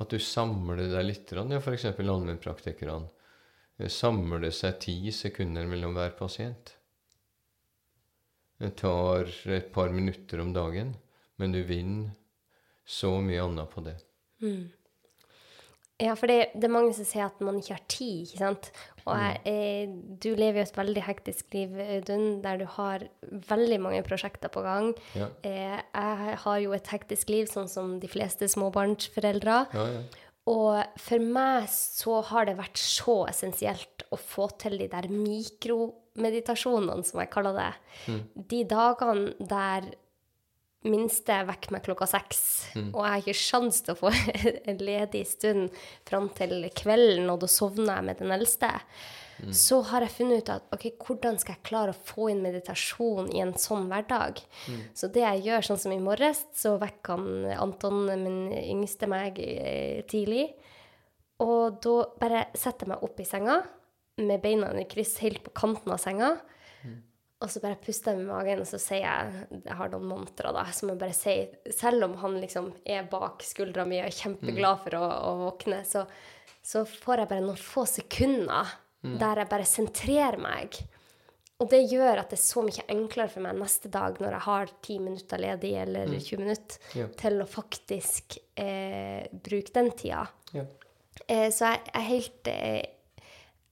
[0.00, 1.32] at du samler deg litt.
[1.36, 1.84] Ja, F.eks.
[2.00, 3.10] allmennpraktikerne.
[3.78, 6.76] Eh, Samler seg ti sekunder mellom hver pasient.
[8.58, 10.94] Det tar et par minutter om dagen,
[11.36, 12.12] men du vinner
[12.86, 13.96] så mye annet på det.
[16.02, 18.70] Ja, for det, det er mange som sier at man ikke har tid, ikke sant?
[19.04, 19.92] Og jeg, eh,
[20.24, 23.04] du lever jo et veldig hektisk liv, Audun, der du har
[23.50, 24.90] veldig mange prosjekter på gang.
[25.14, 25.28] Ja.
[25.46, 29.58] Eh, jeg har jo et hektisk liv, sånn som de fleste småbarnsforeldre.
[29.76, 30.24] Ja, ja.
[30.50, 37.04] Og for meg så har det vært så essensielt å få til de der mikromeditasjonene,
[37.06, 37.70] som jeg kaller det.
[38.50, 39.94] De dagene der
[40.84, 42.40] minste vekker meg klokka seks,
[42.76, 44.12] og jeg har ikke sjans til å få
[44.70, 45.76] en ledig stund
[46.08, 48.72] fram til kvelden, og da sovner jeg med den eldste,
[49.50, 53.32] så har jeg funnet ut at ok, hvordan skal jeg klare å få inn meditasjon
[53.34, 54.38] i en sånn hverdag?
[54.96, 59.40] Så det jeg gjør, sånn som i morges, så vekker han Anton, min yngste, meg
[59.42, 60.52] eh, tidlig.
[61.42, 63.58] Og da bare setter jeg meg opp i senga
[64.22, 66.36] med beina i kryss helt på kanten av senga.
[67.44, 70.52] Og så bare puster jeg med magen, og så sier jeg Jeg har noen mantra
[70.56, 74.16] da, som jeg bare sier Selv om han liksom er bak skuldra mi og er
[74.16, 76.06] kjempeglad for å, å våkne, så,
[76.64, 78.72] så får jeg bare noen få sekunder
[79.04, 80.78] der jeg bare sentrerer meg.
[81.60, 84.44] Og det gjør at det er så mye enklere for meg neste dag når jeg
[84.46, 87.06] har ti minutter ledig, eller 20 minutter, Ja.
[87.20, 90.22] til å faktisk eh, bruke den tida.
[90.56, 90.64] Ja.
[91.28, 92.86] Eh, så jeg er helt eh,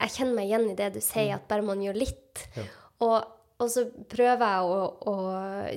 [0.02, 2.44] Jeg kjenner meg igjen i det du sier, at bare man gjør litt.
[2.58, 2.68] Ja.
[3.08, 3.32] Og,
[3.62, 5.14] og så prøver jeg å, å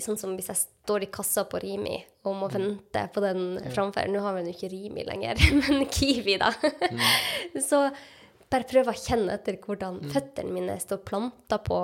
[0.02, 4.10] Sånn som hvis jeg står i kassa på Rimi og må vente på den framfor
[4.10, 6.50] Nå har vi jo ikke Rimi lenger, men Kiwi, da.
[7.70, 7.86] så
[8.50, 11.80] bare prøver å kjenne etter hvordan føttene mine står planta på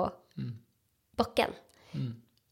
[1.18, 1.54] bakken.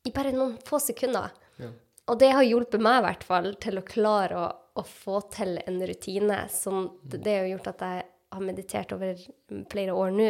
[0.06, 1.34] I bare noen få sekunder.
[1.60, 1.70] Ja.
[2.10, 4.48] Og det har hjulpet meg i hvert fall til å klare å,
[4.80, 6.40] å få til en rutine.
[6.52, 9.22] Som det det har gjort at jeg har meditert over
[9.70, 10.28] flere år nå,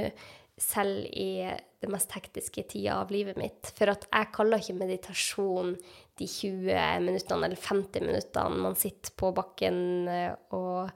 [0.61, 1.47] selv i
[1.81, 3.73] det mest hektiske tida av livet mitt.
[3.77, 5.75] For at jeg kaller ikke meditasjon
[6.21, 9.81] de 20 minuttene eller 50 minuttene man sitter på bakken
[10.13, 10.91] eh, og,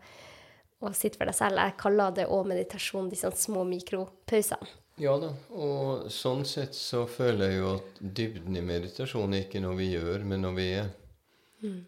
[0.85, 1.63] og sitter for deg selv.
[1.63, 4.81] Jeg kaller det òg meditasjon, de sånne små mikropausene.
[5.03, 9.63] Ja da, og sånn sett så føler jeg jo at dybden i meditasjon er ikke
[9.65, 10.93] noe vi gjør, men noe vi er.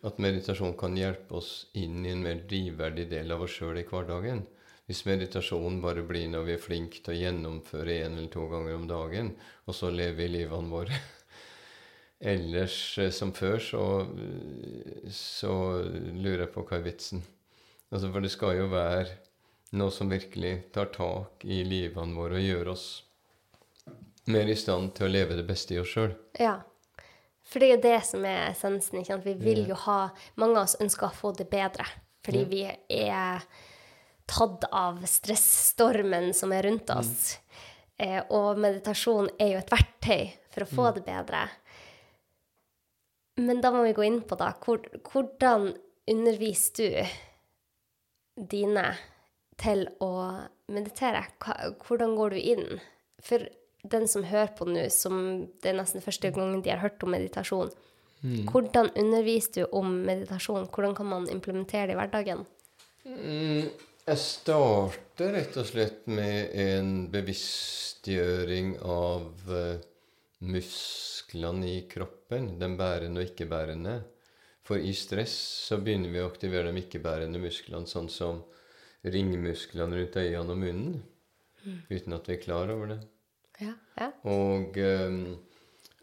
[0.08, 3.84] At meditasjon kan hjelpe oss inn i en mer drivverdig del av oss sjøl i
[3.86, 4.40] hverdagen.
[4.86, 8.76] Hvis meditasjonen bare blir når vi er flinke til å gjennomføre én eller to ganger
[8.76, 9.32] om dagen,
[9.66, 11.00] og så lever vi livene våre
[12.34, 13.86] ellers eh, som før, så,
[15.10, 15.54] så
[16.14, 17.24] lurer jeg på hva er vitsen.
[17.90, 19.22] Altså, for det skal jo være
[19.76, 22.84] Noe som virkelig tar tak i livene våre og gjør oss
[24.30, 26.14] mer i stand til å leve det beste i oss sjøl.
[26.38, 26.60] Ja.
[27.46, 29.00] For det er jo det som er essensen.
[29.00, 29.26] ikke sant?
[29.26, 29.98] Vi vil jo ha
[30.38, 31.86] Mange av oss ønsker å få det bedre.
[32.26, 33.42] Fordi vi er
[34.26, 37.36] tatt av stressstormen som er rundt oss.
[37.96, 41.46] Eh, og meditasjon er jo et verktøy for å få det bedre.
[43.40, 45.70] Men da må vi gå inn på da, hvor, hvordan
[46.08, 47.06] underviser
[48.36, 48.86] du dine
[49.60, 50.12] til å
[50.72, 51.24] meditere?
[51.84, 52.66] Hvordan går du inn?
[53.24, 53.44] For
[53.86, 55.18] den som hører på nå, som
[55.62, 57.70] det er nesten første gangen de har hørt om meditasjon,
[58.50, 60.66] hvordan underviser du om meditasjon?
[60.72, 62.46] Hvordan kan man implementere det i hverdagen?
[63.06, 63.68] Mm,
[64.06, 69.80] jeg starter rett og slett med en bevisstgjøring av eh,
[70.46, 73.96] musklene i kroppen, den bærende og ikke-bærende.
[74.66, 75.34] For i stress
[75.66, 78.44] så begynner vi å aktivere de ikke-bærende musklene, sånn som
[79.06, 81.02] ringmusklene rundt øynene og munnen,
[81.90, 83.02] uten at vi er klar over det.
[83.62, 83.74] Ja.
[83.98, 84.10] ja.
[84.28, 85.20] Og, um,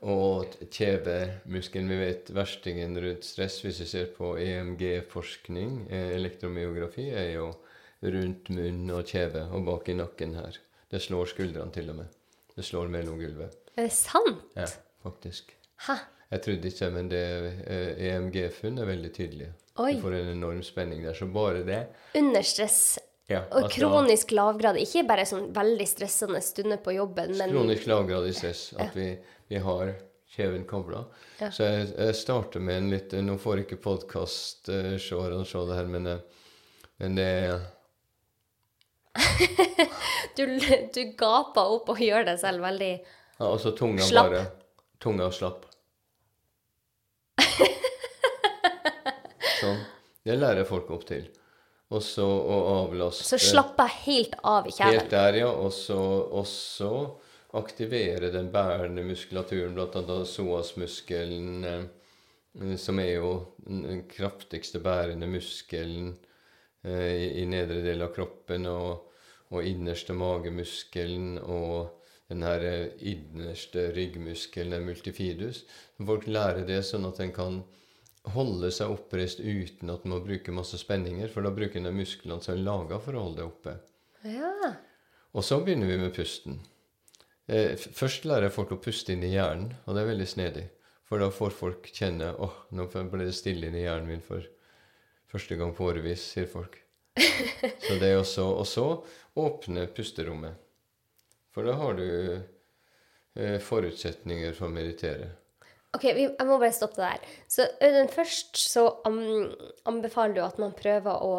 [0.04, 1.91] og kjevemuskelen.
[1.91, 7.54] Vi vet verstingen rundt stress, hvis vi ser på EMG-forskning, eh, elektromyografi, er jo
[8.04, 10.58] rundt munn og kjeve og bak i nakken her.
[10.91, 12.12] Det slår skuldrene til og med.
[12.56, 13.56] Det slår mellom gulvet.
[13.78, 14.43] Er det sant?
[14.56, 14.68] Ja,
[15.04, 15.56] faktisk.
[15.88, 15.95] Hæ?
[16.34, 17.24] Jeg trodde ikke, men det
[17.70, 19.54] eh, EMG-funn er veldig tydelige.
[19.82, 19.95] Oi.
[19.97, 21.14] Du får en enorm spenning der.
[21.18, 21.80] Så bare det
[22.18, 22.99] Under stress.
[23.30, 24.78] ja, Og kronisk da- lavgrad.
[24.82, 28.74] Ikke bare sånn veldig stressende stunder på jobben, men Kronisk lavgradig stress.
[28.78, 29.12] At vi,
[29.49, 29.93] vi har
[30.34, 31.04] kjeven kobla.
[31.39, 31.49] Ja.
[31.54, 35.89] Så jeg, jeg starter med en litt Nå får jeg ikke podkast-seerne se det her,
[35.89, 36.20] men, eh,
[37.01, 37.60] men det er
[40.38, 40.43] du,
[40.93, 44.32] du gaper opp og gjør deg selv veldig ja, Altså tunga Slapp.
[44.32, 44.45] bare
[45.03, 45.66] Tunga slapp.
[49.64, 49.82] sånn.
[50.24, 51.26] Det lærer folk opp til.
[51.93, 55.49] Og så å avlaste Så slappe helt av i Helt der, ja.
[55.51, 56.93] Og så, og så
[57.59, 63.34] aktivere den bærende muskulaturen, blant annet psoasmuskelen, eh, som er jo
[63.68, 66.16] den kraftigste bærende muskelen
[66.84, 69.10] i, i nedre del av kroppen, og,
[69.54, 75.64] og innerste magemuskelen, og den her eh, innerste ryggmuskelen, den multifidus.
[76.04, 77.62] Folk lærer det sånn at en kan
[78.34, 81.96] holde seg oppreist uten at en må bruke masse spenninger, for da bruker en de
[81.96, 83.76] musklene som er laga for å holde det oppe.
[84.28, 84.72] Ja.
[85.34, 86.62] Og så begynner vi med pusten.
[87.52, 90.68] Eh, først lærer folk å puste inn i hjernen, og det er veldig snedig.
[91.10, 94.46] For da får folk kjenne åh, nå ble det stille inn i hjernen min for
[95.34, 96.80] første gang på årevis, sier folk.
[97.18, 98.86] Så det er også, og så
[99.38, 100.56] åpne pusterommet.
[101.54, 102.08] For da har du
[103.38, 105.28] eh, forutsetninger for å meditere.
[105.94, 107.36] Ok, vi, jeg må bare stoppe det der.
[107.54, 111.36] Så Audun, først så anbefaler du at man prøver å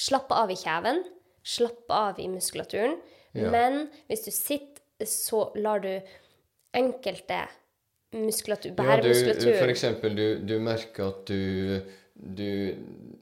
[0.00, 1.00] slappe av i kjeven,
[1.42, 2.98] slappe av i muskulaturen,
[3.32, 3.48] Ja.
[3.48, 5.88] men hvis du sitter, så lar du
[6.76, 7.38] enkelte
[8.12, 11.80] muskulatur, Ja, du, bæremuskulatur for eksempel, du, du merker at du,
[12.22, 12.74] du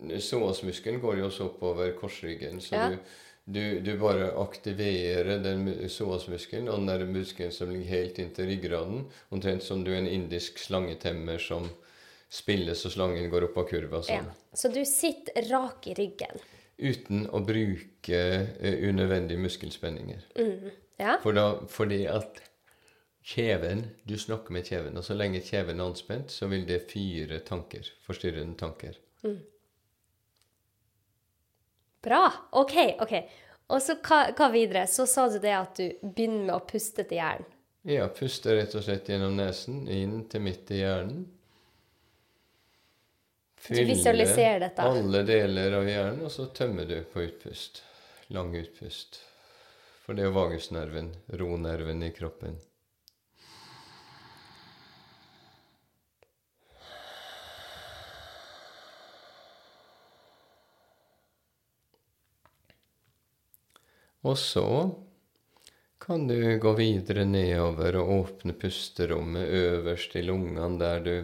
[0.08, 2.88] Psoasmuskelen går jo også oppover korsryggen, så Ja.
[2.90, 2.98] du,
[3.46, 9.06] du, du bare aktiverer den mu- psoasmuskelen, og den muskelen som ligger helt inntil ryggraden,
[9.30, 11.68] omtrent som du er en indisk slangetemmer som
[12.30, 14.20] spiller så slangen går opp av kurva ja.
[14.20, 14.30] sånn.
[14.54, 16.38] Så du sitter rak i ryggen.
[16.80, 18.20] Uten å bruke
[18.62, 20.22] uh, unødvendige muskelspenninger.
[21.00, 21.18] Ja?
[21.22, 22.40] For da, fordi at
[23.22, 27.40] kjeven Du snakker med kjeven, og så lenge kjeven er anspent, så vil det fyre
[27.46, 27.86] tanker.
[28.06, 28.98] Forstyrrende tanker.
[32.02, 32.24] Bra.
[32.50, 32.76] OK.
[33.00, 33.14] ok.
[33.70, 34.86] Og så hva, hva videre?
[34.90, 37.56] Så sa du det at du begynner med å puste til hjernen.
[37.88, 41.22] Ja, puste rett og slett gjennom nesen, inn til midt i hjernen.
[44.66, 44.84] dette.
[44.84, 47.82] alle deler av hjernen, og så tømmer du på utpust.
[48.32, 49.20] Lang utpust.
[50.04, 52.58] For det er vagusnerven, ronerven i kroppen.
[64.26, 64.66] Og så
[66.00, 71.14] kan du gå videre nedover og åpne pusterommet øverst i lungene, der du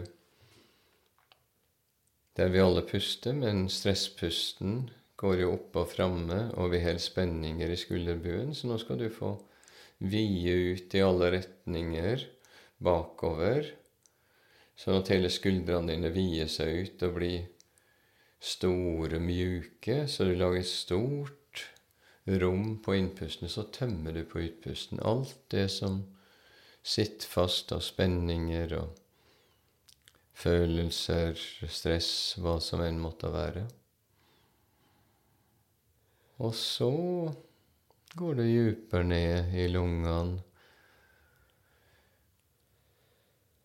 [2.37, 7.71] Der vi alle puster, men stresspusten går jo opp og framme, og vi har spenninger
[7.73, 9.31] i skulderbuen, så nå skal du få
[9.97, 12.27] vide ut i alle retninger
[12.77, 13.71] bakover,
[14.77, 17.47] sånn at hele skuldrene dine vider seg ut og blir
[18.37, 21.36] store, mjuke, så du lager et stort
[22.27, 24.99] rom på innpusten, så tømmer du på utpusten.
[24.99, 26.01] Alt det som
[26.83, 28.95] sitter fast av spenninger og
[30.37, 31.39] følelser,
[31.71, 32.11] stress,
[32.41, 33.65] hva som enn måtte være.
[36.45, 36.91] Og så
[38.17, 40.43] går du dypere ned i lungene.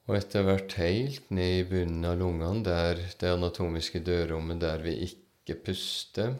[0.09, 4.97] Og etter hvert helt ned i bunnen av lungene, der det anatomiske dørrommet der vi
[5.07, 6.35] ikke puster.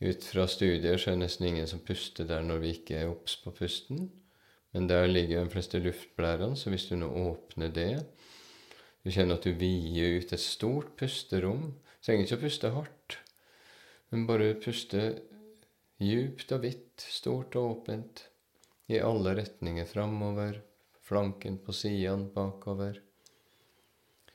[0.00, 3.10] Ut fra studier så er det nesten ingen som puster der når vi ikke er
[3.10, 4.06] obs på pusten.
[4.72, 8.06] Men der ligger de fleste luftblærene, så hvis du nå åpner det
[9.04, 11.70] Du kjenner at du vider ut et stort pusterom.
[11.72, 13.18] Du trenger ikke å puste hardt,
[14.10, 15.02] men bare puste
[16.00, 18.26] djupt og vidt, stort og åpent,
[18.88, 20.60] i alle retninger framover,
[21.04, 23.00] flanken på sidene, bakover.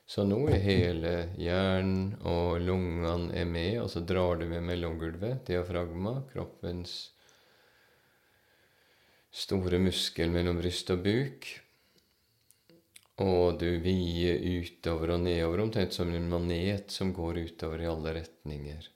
[0.06, 5.41] Så nå er hele hjernen og lungene er med, og så drar du med mellomgulvet,
[5.49, 6.93] diafragma, kroppens
[9.36, 11.47] store muskel mellom bryst og buk.
[13.26, 18.14] Og du vier utover og nedover, omtrent som en manet som går utover i alle
[18.20, 18.91] retninger.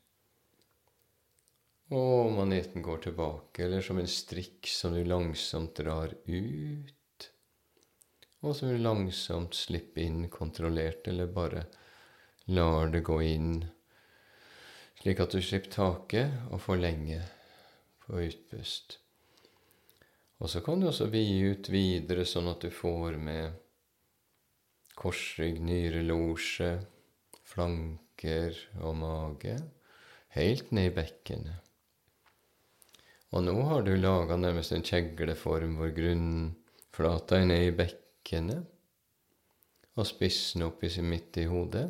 [1.96, 6.94] Og maneten går tilbake, eller som en strikk som du langsomt drar ut,
[8.42, 11.66] og som du langsomt slippe inn kontrollert, eller bare
[12.48, 13.60] lar det gå inn,
[15.02, 17.28] slik at du slipper taket og forlenger
[18.06, 18.98] på utpust.
[20.40, 23.60] Og så kan du også vide ut videre, sånn at du får med
[25.00, 26.78] korsrygg, nyrelosje,
[27.48, 29.58] flanker og mage,
[30.36, 31.66] helt ned i bekkenet.
[33.36, 38.09] Og nå har du laga nærmest en kjegleform hvor grunnflata er ned i bekkenet,
[40.00, 41.88] og spissen opp i midt i hodet.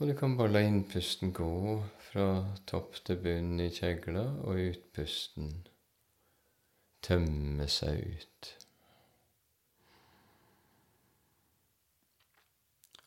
[0.00, 2.26] Og du kan bare la innpusten gå fra
[2.66, 5.52] topp til bunn i kjegla, og utpusten
[7.04, 8.50] tømme seg ut.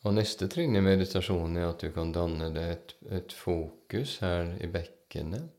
[0.07, 4.53] Og neste trinn i meditasjonen er at du kan danne deg et, et fokus her
[4.63, 5.56] i bekkenet.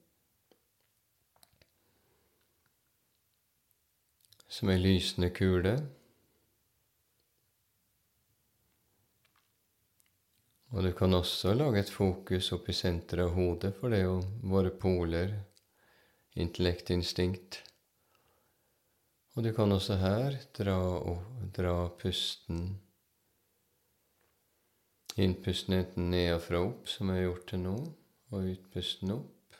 [4.48, 5.74] Som ei lysende kule.
[10.72, 14.08] Og du kan også lage et fokus opp i senteret av hodet, for det er
[14.08, 14.18] jo
[14.52, 15.32] våre poler,
[16.36, 17.62] intellekt, instinkt.
[19.36, 20.76] Og du kan også her dra,
[21.56, 22.76] dra pusten
[25.18, 27.74] Innpusten enten nedenfra og opp, som jeg har gjort til nå,
[28.30, 29.56] og utpusten opp.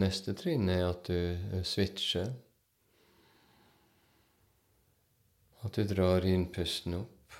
[0.00, 2.30] Neste trinn er at du eh, switcher.
[5.66, 7.38] At du drar innpusten opp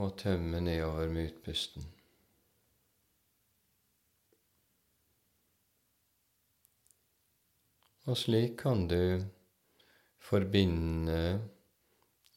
[0.00, 1.84] og tømmer nedover med utpusten.
[8.08, 9.22] Og slik kan du
[10.18, 11.40] forbinde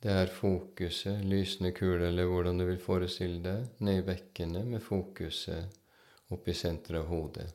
[0.04, 4.84] det her fokuset, lysende kule, eller hvordan du vil forestille det, ned i bekkenet med
[4.84, 5.80] fokuset
[6.34, 7.48] opp i senteret av hodet.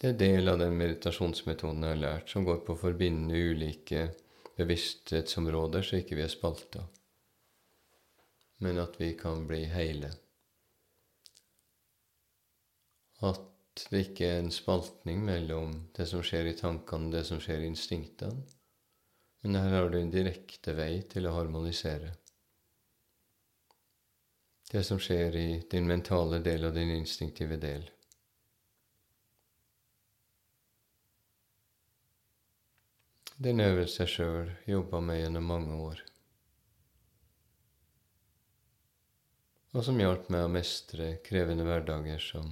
[0.00, 4.08] Det er del av den meditasjonsmetoden jeg har lært, som går på å forbinde ulike
[4.58, 6.86] bevissthetsområder, så ikke vi er spalta,
[8.64, 10.12] men at vi kan bli hele.
[13.20, 17.40] At det ikke er en spaltning mellom det som skjer i tankene, og det som
[17.42, 18.48] skjer i instinktene
[19.40, 22.12] men her har du en direkte vei til å harmonisere.
[24.70, 27.88] Det som skjer i din mentale del og din instinktive del.
[33.42, 36.00] Det er en øvelse jeg sjøl jobba med gjennom mange år,
[39.72, 42.50] og som hjalp meg å mestre krevende hverdager som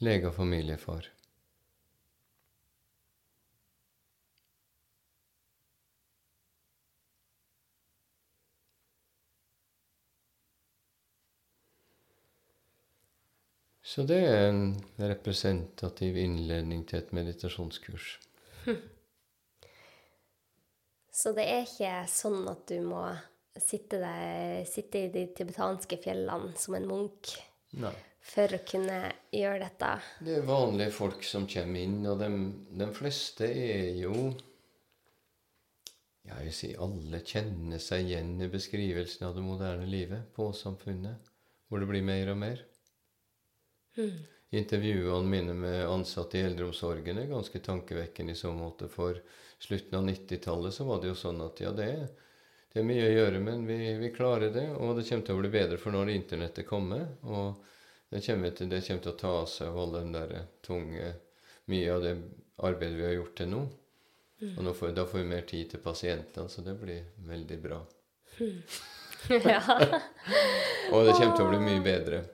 [0.00, 1.10] lege og familiefar.
[13.84, 14.66] Så det er en
[14.96, 18.14] representativ innledning til et meditasjonskurs.
[21.12, 23.02] Så det er ikke sånn at du må
[23.60, 27.34] sitte, der, sitte i de tibetanske fjellene som en munk
[27.82, 27.92] Nei.
[28.24, 29.90] for å kunne gjøre dette?
[30.24, 34.32] Det er vanlige folk som kommer inn, og de, fleste er jo
[36.22, 41.32] ja, jeg si alle kjenner seg igjen i beskrivelsen av det moderne livet på samfunnet,
[41.68, 42.62] hvor det blir mer og mer.
[43.98, 44.22] Mm.
[44.52, 48.88] Intervjuene mine med ansatte i eldreomsorgen er ganske tankevekkende i så måte.
[48.92, 49.16] For
[49.62, 51.88] slutten av 90-tallet så var det jo sånn at ja, det
[52.72, 54.64] det er mye å gjøre, men vi, vi, klarer det.
[54.80, 57.04] Og det kommer til å bli bedre for når internettet kommer.
[57.28, 57.58] Og
[58.08, 61.12] det kommer, til, det kommer til å ta seg og all den der tunge
[61.70, 62.16] Mye av det
[62.66, 63.60] arbeidet vi har gjort til nå.
[64.42, 64.54] Mm.
[64.58, 67.78] Og får, da får vi mer tid til pasientene, så det blir veldig bra.
[68.40, 68.56] Mm.
[69.52, 69.60] ja.
[70.90, 72.24] og det kommer til å bli mye bedre.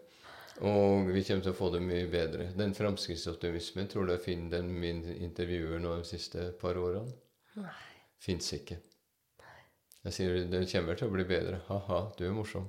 [0.66, 2.48] Og vi kommer til å få det mye bedre.
[2.58, 7.14] Den framskrittsoptimismen tror du jeg finner den min intervjuer nå de siste par årene?
[7.62, 7.74] Nei.
[8.18, 8.80] Fins ikke.
[10.02, 11.60] Jeg sier det kommer til å bli bedre.
[11.68, 12.66] Ha-ha, du er morsom.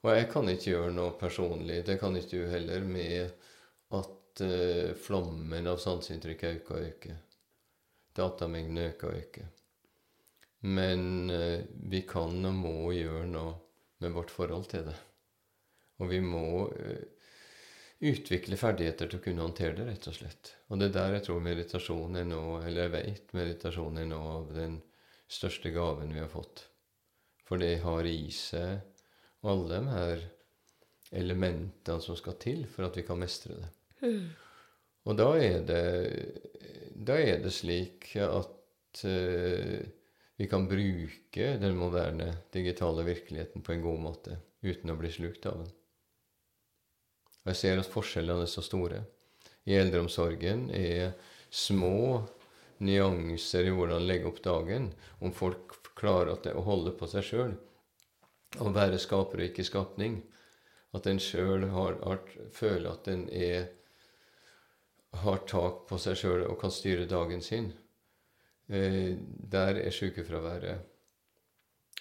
[0.00, 3.34] Og jeg kan ikke gjøre noe personlig, det kan ikke du heller, med
[3.98, 7.18] at uh, flommen av sanseinntrykk øker og øker.
[8.16, 9.50] Datamengden øker og øker.
[10.72, 11.60] Men uh,
[11.92, 13.54] vi kan og må gjøre noe
[14.00, 14.96] med vårt forhold til det.
[16.00, 17.20] Og vi må uh,
[18.00, 20.54] utvikle ferdigheter til å kunne håndtere det, rett og slett.
[20.68, 24.20] Og det er der jeg tror meditasjon er nå, eller jeg vet meditasjon er nå
[24.38, 24.78] av den
[25.30, 26.64] største gaven vi har fått.
[27.46, 28.80] For det har i seg
[29.46, 30.24] alle de her
[31.20, 33.70] elementene som skal til for at vi kan mestre det.
[34.00, 34.28] Mm.
[35.10, 35.84] Og da er det,
[36.94, 39.80] da er det slik at uh,
[40.40, 45.44] vi kan bruke den moderne digitale virkeligheten på en god måte uten å bli slukt
[45.50, 45.74] av den.
[47.44, 49.02] Og jeg ser at forskjellene er så store.
[49.68, 51.14] I eldreomsorgen er
[51.50, 52.20] små
[52.84, 57.58] nyanser i hvordan legge opp dagen, om folk klarer å holde på seg sjøl
[58.58, 60.20] å være skaper og ikke skapning.
[60.96, 61.68] At en sjøl
[62.54, 63.68] føler at en er,
[65.22, 67.70] har tak på seg sjøl og kan styre dagen sin.
[68.70, 69.14] Eh,
[69.54, 70.86] der er sykefraværet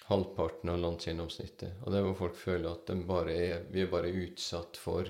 [0.10, 1.84] halvparten av landsgjennomsnittet.
[1.84, 5.06] Og det er hvor folk føler at bare er, vi er bare utsatt for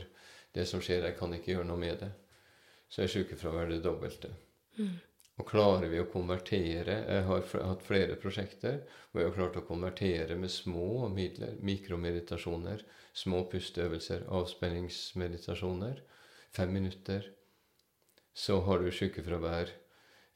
[0.56, 2.10] det som skjer, jeg kan ikke gjøre noe med det,
[2.90, 4.32] så er sykefraværet det dobbelte.
[4.80, 4.98] Mm.
[5.40, 8.82] Og klarer vi å konvertere Jeg har hatt flere prosjekter
[9.12, 12.84] hvor jeg har klart å konvertere med små midler, mikromeditasjoner,
[13.16, 16.02] små pusteøvelser, avspenningsmeditasjoner,
[16.52, 17.30] fem minutter.
[18.34, 19.72] Så har du sykefravær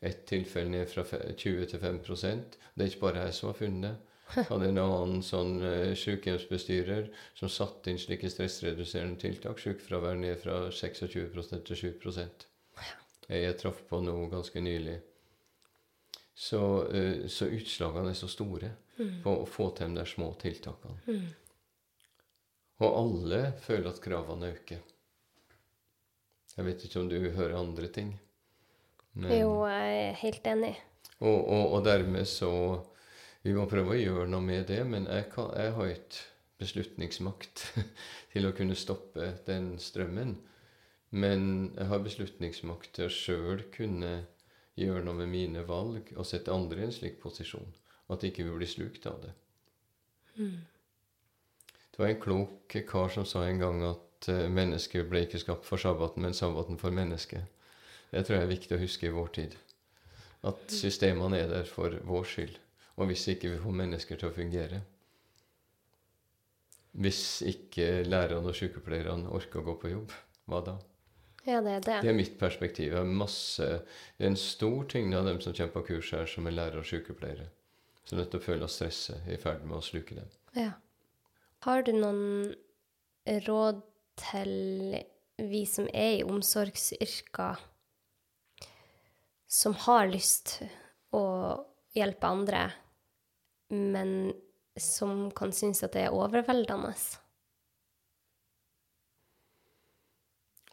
[0.04, 3.84] ett tilfelle ned fra 20 til 5 Det er ikke bare jeg som har funnet
[3.90, 4.13] det.
[4.50, 9.60] Hadde en annen sånn uh, sykehjemsbestyrer som satte inn slike stressreduserende tiltak.
[9.62, 11.12] Sykefravær ned fra 26
[11.68, 12.50] til 7%
[13.32, 14.98] jeg traff på noe ganske nylig.
[16.34, 19.22] Så, uh, så utslagene er så store mm.
[19.24, 21.00] på å få til de små tiltakene.
[21.08, 21.28] Mm.
[22.84, 24.82] Og alle føler at kravene øker.
[26.54, 28.16] Jeg vet ikke om du hører andre ting?
[29.14, 30.74] Men, jo, jeg er helt enig.
[31.20, 32.52] Og, og, og, dermed så
[33.44, 36.22] Vi må prøve å gjøre noe med det, men jeg, kan, jeg har ikke
[36.64, 37.66] beslutningsmakt
[38.32, 40.38] til å kunne stoppe den strømmen.
[41.14, 41.44] Men
[41.76, 44.14] jeg har beslutningsmakt til å sjøl kunne
[44.80, 47.68] gjøre noe med mine valg og sette andre i en slik posisjon.
[48.12, 49.34] At ikke vil bli slukt av det.
[50.40, 50.64] Mm.
[51.94, 55.68] Det var en klok kar som sa en gang at uh, mennesket ble ikke skapt
[55.68, 57.46] for sabbaten, men sabbaten for mennesket.
[58.10, 59.56] Det tror jeg er viktig å huske i vår tid.
[60.42, 60.74] At mm.
[60.80, 62.58] systemene er der for vår skyld.
[62.98, 64.84] Og hvis ikke vi får mennesker til å fungere
[66.94, 70.12] Hvis ikke lærerne og sykepleierne orker å gå på jobb,
[70.46, 70.76] hva da?
[71.44, 71.96] Ja, det er det.
[72.06, 72.94] Det er mitt perspektiv.
[72.94, 73.66] Jeg masse,
[74.16, 76.84] det er en stor tyngde av dem som kommer på kurs her, som er lærere
[76.84, 77.50] og sykepleiere.
[78.06, 80.30] Som nettopp føler stresset i ferd med å sluke dem.
[80.56, 80.70] Ja.
[81.66, 82.54] Har du noen
[83.48, 83.82] råd
[84.22, 84.54] til
[85.42, 87.60] vi som er i omsorgsyrker,
[89.48, 90.60] som har lyst
[91.14, 91.26] å
[91.98, 92.64] hjelpe andre,
[93.74, 94.34] men
[94.80, 96.94] som kan synes at det er overveldende?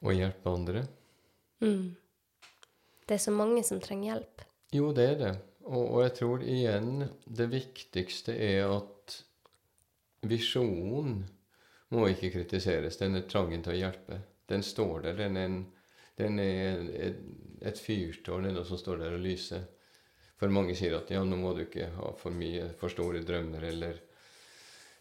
[0.00, 0.84] Å hjelpe andre.
[1.60, 1.96] Mm.
[3.04, 4.44] Det er så mange som trenger hjelp.
[4.72, 5.32] Jo, det er det.
[5.66, 9.16] Og, og, jeg tror igjen det viktigste er at
[10.30, 11.20] visjonen
[11.92, 12.96] må ikke kritiseres.
[13.00, 14.20] Den er trangen til å hjelpe.
[14.50, 15.18] Den står der.
[15.20, 15.60] Den er, en,
[16.18, 17.20] den er et,
[17.60, 19.66] et fyrtårn, som står der og lyser.
[20.40, 23.66] For mange sier at ja, nå må du ikke ha for mye, for store drømmer
[23.70, 23.98] eller,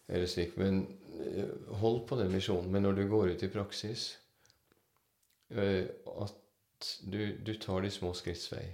[0.07, 0.57] eller slik.
[0.59, 0.83] Men
[1.23, 2.67] eh, hold på den visjonen.
[2.73, 4.09] Men når du går ut i praksis,
[5.49, 8.65] Eh, at du, du, tar de små skritts vei.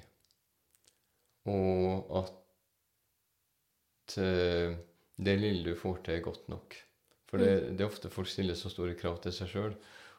[1.49, 2.33] Og at
[4.17, 4.73] uh,
[5.15, 6.75] det lille du får til, er godt nok.
[7.29, 7.75] For det, mm.
[7.77, 9.75] det, er ofte folk stiller så store krav til seg sjøl,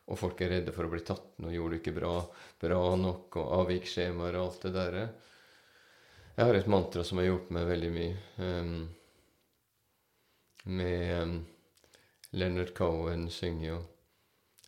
[0.07, 1.29] og folk er redde for å bli tatt.
[1.43, 2.15] 'Nå gjorde du ikke bra,
[2.63, 4.99] bra nok', og avviksskjemaer og alt det der.
[6.37, 8.17] Jeg har et mantra som har hjulpet meg veldig mye.
[8.45, 8.89] Um,
[10.67, 11.37] med um,
[12.33, 13.79] Leonard Cohen synger jo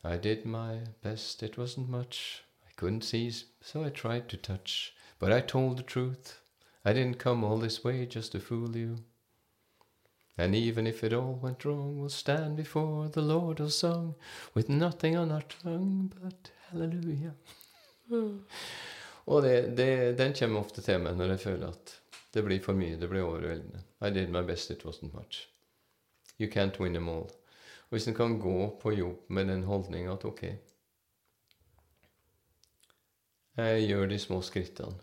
[0.05, 2.45] I did my best, it wasn't much.
[2.67, 4.95] I couldn't see, so I tried to touch.
[5.19, 6.41] But I told the truth.
[6.85, 8.99] I didn't come all this way just to fool you.
[10.39, 14.15] And even if it all went wrong, we'll stand before the Lord of song
[14.55, 17.35] with nothing on our tongue but hallelujah.
[19.29, 21.95] Og det, det, den kommer ofte til meg når jeg føler at
[22.33, 23.83] det blir for mye, det blir overveldende.
[24.01, 25.49] I did my best, it wasn't much.
[26.39, 27.29] You can't win them all.
[27.89, 30.43] Og hvis en kan gå på jobb med den holdninga at ok,
[33.59, 35.01] jeg gjør de små skrittene,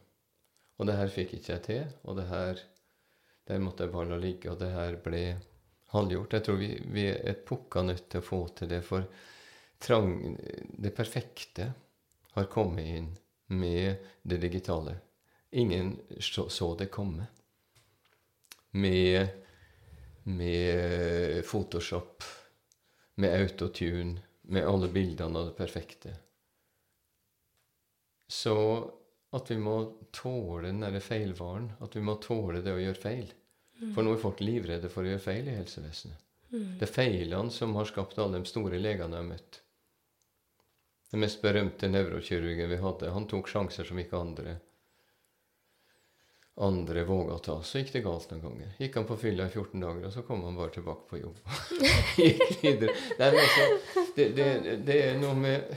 [0.77, 2.61] og det her fikk ikke jeg til, og det her
[3.45, 5.21] der måtte jeg bare la ligge, og det her ble
[5.93, 6.33] halvgjort.
[6.33, 9.05] Jeg tror vi, vi er pukka nødt til å få til det, for
[9.81, 10.37] trang,
[10.81, 11.67] det perfekte
[12.33, 13.11] har kommet inn
[13.47, 14.97] med det digitale.
[15.51, 17.25] Ingen så, det komme.
[18.71, 19.27] Med,
[20.23, 22.23] med Photoshop,
[23.15, 26.15] med autotune, med alle bildene av det perfekte.
[28.27, 28.57] Så
[29.35, 29.77] at vi må
[30.15, 31.71] tåle den derre feilvaren.
[31.83, 33.33] At vi må tåle det å gjøre feil.
[33.81, 33.91] Mm.
[33.95, 36.21] For nå er folk livredde for å gjøre feil i helsevesenet.
[36.53, 36.75] Mm.
[36.79, 39.61] Det er feilene som har skapt alle de store legene jeg har møtt.
[41.15, 44.57] Den mest berømte nevrokirurgen vi hadde, han tok sjanser som ikke andre
[46.59, 47.55] andre våga ta.
[47.63, 48.73] Så gikk det galt noen ganger.
[48.79, 51.39] Gikk han på fylla i 14 dager, og så kom han bare tilbake på jobb.
[52.19, 52.95] gikk videre.
[53.19, 54.47] Nei, men altså, det, det,
[54.87, 55.75] det er noe med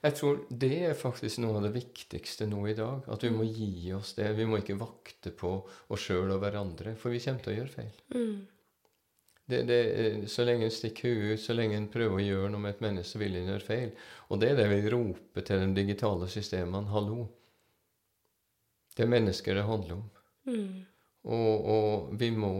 [0.00, 3.04] jeg tror det er faktisk noe av det viktigste nå i dag.
[3.12, 4.30] At vi må gi oss det.
[4.38, 5.52] Vi må ikke vakte på
[5.92, 8.00] oss sjøl og hverandre, for vi kommer til å gjøre feil.
[8.16, 8.38] Mm.
[9.50, 9.80] Det, det,
[10.30, 12.84] så lenge en stikker huet ut, så lenge en prøver å gjøre noe med et
[12.84, 13.90] menneske, vil en gjøre feil.
[14.30, 16.90] Og det er det vi roper til de digitale systemene.
[16.94, 17.26] Hallo.
[18.94, 20.08] Det er mennesker det handler om.
[20.50, 20.80] Mm.
[21.30, 22.56] Og, og vi må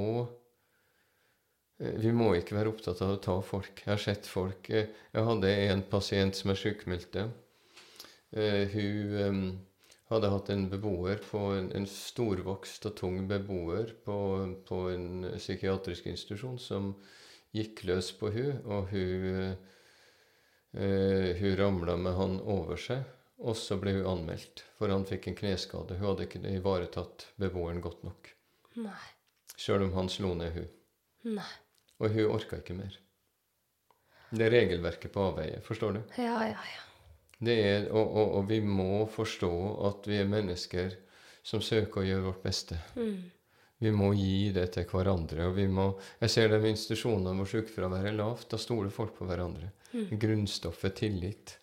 [1.80, 3.82] Eh, vi må ikke være opptatt av å ta folk.
[3.84, 7.30] Jeg har sett folk eh, Jeg hadde en pasient som er sykmeldte.
[8.30, 9.56] Hun
[10.10, 14.18] hadde hatt en beboer på en, en storvokst og tung beboer på,
[14.66, 16.92] på, en psykiatrisk institusjon som
[17.54, 19.54] gikk løs på hun, og hun,
[20.74, 23.06] eh, hun ramla med han over seg.
[23.40, 25.96] Og så ble hun anmeldt, for han fikk en kneskade.
[25.96, 28.28] Hun hadde ikke ivaretatt beboeren godt nok.
[28.82, 29.06] Nei.
[29.56, 30.68] Sjøl om han slo ned hun.
[31.38, 31.48] Nei.
[32.00, 32.98] Og hun orka ikke mer.
[34.30, 35.58] Det er regelverket på avveie.
[35.64, 36.02] Forstår du?
[36.20, 36.89] Ja, ja, ja.
[37.40, 39.52] Er, og, og, og, vi må forstå
[39.88, 40.96] at vi er mennesker
[41.46, 42.76] som søker å gjøre vårt beste.
[43.00, 43.30] Mm.
[43.80, 45.46] Vi må gi det til hverandre.
[45.48, 48.50] og vi må, Jeg ser det ved institusjonene hvor sykefraværet er lavt.
[48.52, 49.72] Da stoler folk på hverandre.
[49.94, 50.18] Mm.
[50.20, 51.56] Grunnstoffet tillit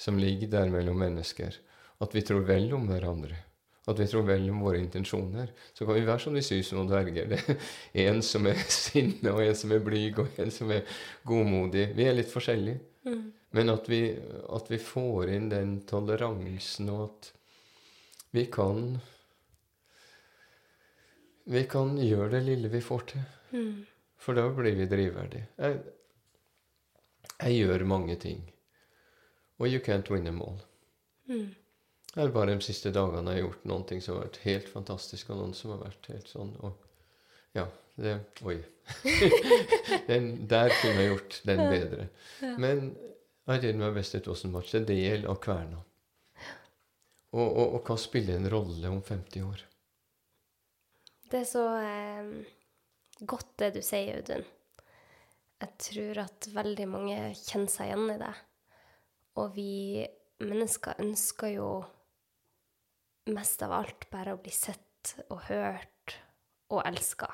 [0.00, 1.60] som ligger der mellom mennesker.
[2.00, 3.36] At vi tror vel om hverandre
[3.90, 5.50] at vi tror vel om våre intensjoner.
[5.74, 7.32] Så kan vi være som de syv dverger.
[7.32, 7.40] Det
[7.94, 10.86] er en som er sinne, og en som er blyg, og en som er
[11.26, 11.88] godmodig.
[11.96, 12.78] Vi er litt forskjellige.
[13.08, 13.24] Mm.
[13.54, 17.32] Men at vi, at vi, får inn den toleransen, og at
[18.32, 19.00] vi kan
[21.44, 23.24] Vi kan gjøre det lille vi får til.
[23.50, 23.82] Mm.
[24.22, 25.48] For da blir vi drivverdige.
[25.58, 25.80] Jeg,
[27.42, 28.44] jeg, gjør mange ting.
[29.58, 30.60] Og you can't win them all.
[31.26, 31.50] Mm.
[32.14, 34.70] Det er bare de siste dagene jeg har gjort noen ting som har vært helt
[34.70, 36.78] fantastisk, og noen som har vært helt sånn og
[37.56, 37.66] Ja,
[38.00, 38.60] det Oi.
[40.10, 42.06] den, der kunne jeg gjort den bedre.
[42.62, 42.92] Men
[43.52, 44.72] I did my best wasn't much.
[44.72, 45.82] Det er del av kverna.
[47.32, 49.62] Og, og, og, hva spiller en rolle om 50 år?
[51.32, 52.32] Det er så eh,
[53.20, 54.44] godt det du sier, Audun.
[55.62, 58.32] Jeg tror at veldig mange kjenner seg igjen i det.
[59.40, 59.72] Og vi
[60.42, 61.68] mennesker ønsker jo
[63.32, 66.18] mest av alt bare å bli sett og hørt
[66.72, 67.28] og elska.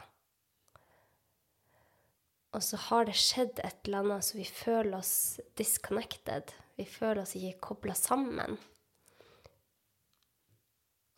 [2.59, 6.51] Og så har det skjedd et eller annet så vi føler oss disconnected.
[6.75, 8.59] Vi føler oss ikke kobla sammen.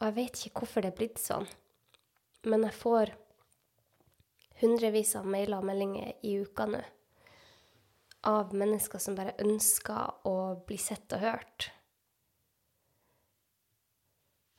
[0.01, 1.49] Og jeg vet ikke hvorfor det er blitt sånn,
[2.45, 3.15] men jeg får
[4.61, 6.85] hundrevis av mailer og meldinger i uka nå
[8.29, 10.37] av mennesker som bare ønsker å
[10.69, 11.71] bli sett og hørt.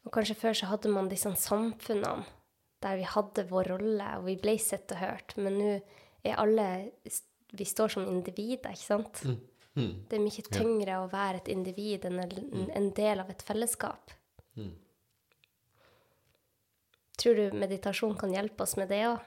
[0.02, 2.26] Og kanskje før så hadde man disse samfunnene
[2.82, 5.36] der vi hadde vår rolle, og vi ble sett og hørt.
[5.38, 5.74] Men nå
[6.24, 6.68] er alle
[7.52, 9.24] Vi står som individer, ikke sant?
[9.28, 9.40] Mm.
[9.76, 9.96] Mm.
[10.08, 11.02] Det er mye tyngre ja.
[11.04, 12.70] å være et individ enn en, mm.
[12.76, 14.12] en del av et fellesskap.
[14.60, 14.72] Mm.
[17.22, 19.20] Tror du meditasjon kan hjelpe oss med det òg?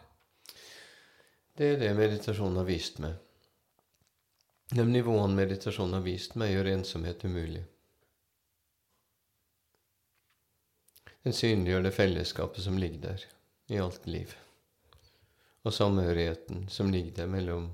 [1.54, 3.14] Det er det meditasjonen har vist meg.
[4.74, 7.62] De nivåene meditasjonen har vist meg, gjør ensomhet umulig.
[11.24, 13.28] Den synliggjør det fellesskapet som ligger der
[13.72, 14.34] i alt liv.
[15.64, 17.70] Og samhørigheten som ligger der mellom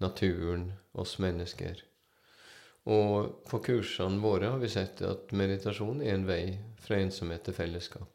[0.00, 1.82] naturen, oss mennesker.
[2.86, 6.42] Og på kursene våre har vi sett at meditasjon er en vei
[6.80, 8.12] fra ensomhet til fellesskap.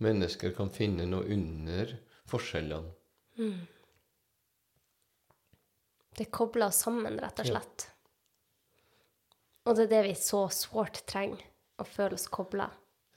[0.00, 1.96] Mennesker kan finne noe under
[2.30, 2.94] forskjellene.
[3.40, 3.66] Mm.
[6.16, 7.86] Det kobler oss sammen, rett og slett.
[7.86, 7.96] Ja.
[9.68, 11.42] Og det er det vi så sårt trenger,
[11.80, 12.68] å føle oss kobla.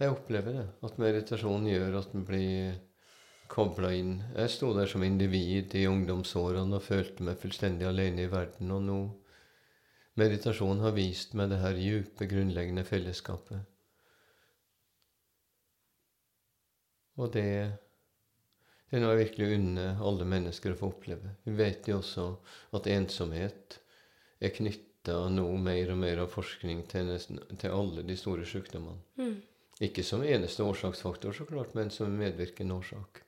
[0.02, 0.66] Jeg opplever det.
[0.84, 2.76] At meditasjon gjør at en blir
[3.52, 4.16] kobla inn.
[4.36, 8.72] Jeg sto der som individ i ungdomsårene og følte meg fullstendig alene i verden.
[8.74, 9.00] Og nå
[10.20, 13.70] meditasjonen har vist meg det her djupe, grunnleggende fellesskapet.
[17.22, 17.46] Og det,
[18.90, 21.36] det er noe jeg virkelig unner alle mennesker å få oppleve.
[21.46, 22.28] Vi vet jo også
[22.78, 23.78] at ensomhet
[24.44, 29.04] er knytta nå mer og mer av forskning til, nesten, til alle de store sykdommene.
[29.22, 29.36] Mm.
[29.84, 33.23] Ikke som eneste årsaksfaktor, så klart, men som medvirkende årsak.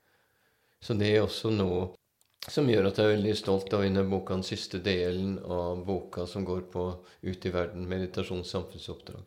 [0.84, 1.94] Så det er også noe
[2.52, 6.28] som gjør at jeg er veldig stolt av denne boka, den siste delen av boka
[6.30, 6.84] som går på
[7.26, 9.26] Ut i verden, meditasjons samfunnsoppdrag.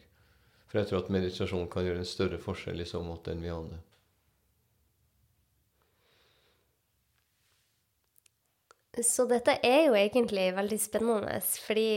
[0.69, 3.51] For jeg tror at meditasjon kan gjøre en større forskjell i så måte enn vi
[3.51, 3.81] aner.
[9.05, 11.91] Så dette er jo egentlig veldig spennende, fordi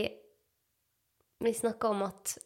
[1.42, 2.36] vi snakker om at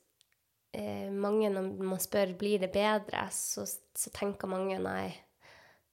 [0.72, 5.10] eh, mange, når man spør blir det bedre, så, så, tenker mange nei,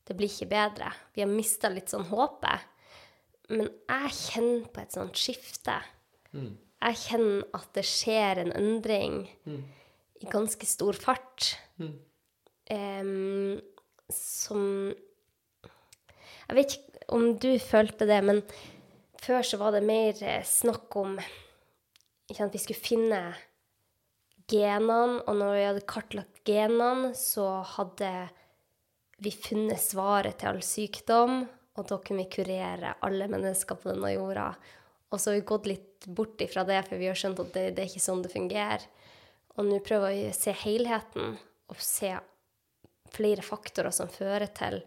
[0.07, 0.91] det blir ikke bedre.
[1.15, 2.69] Vi har mista litt sånn håpet.
[3.53, 5.77] Men jeg kjenner på et sånt skifte.
[6.33, 6.53] Mm.
[6.83, 9.61] Jeg kjenner at det skjer en endring mm.
[10.23, 11.53] i ganske stor fart.
[11.79, 11.95] Mm.
[12.73, 13.61] Um,
[14.11, 14.93] som
[16.47, 18.41] Jeg vet ikke om du følte det, men
[19.23, 21.17] før så var det mer eh, snakk om
[22.29, 23.21] ikke at vi skulle finne
[24.51, 28.11] genene, og når vi hadde kartlagt genene, så hadde
[29.23, 31.43] vi funnet svaret til all sykdom,
[31.73, 34.51] og da kunne vi kurere alle mennesker på denne jorda.
[35.13, 37.65] Og så har vi gått litt bort ifra det, for vi har skjønt at det,
[37.77, 38.85] det er ikke sånn det fungerer.
[39.57, 41.35] Og nå prøver vi å se helheten
[41.71, 42.11] og se
[43.13, 44.81] flere faktorer som fører til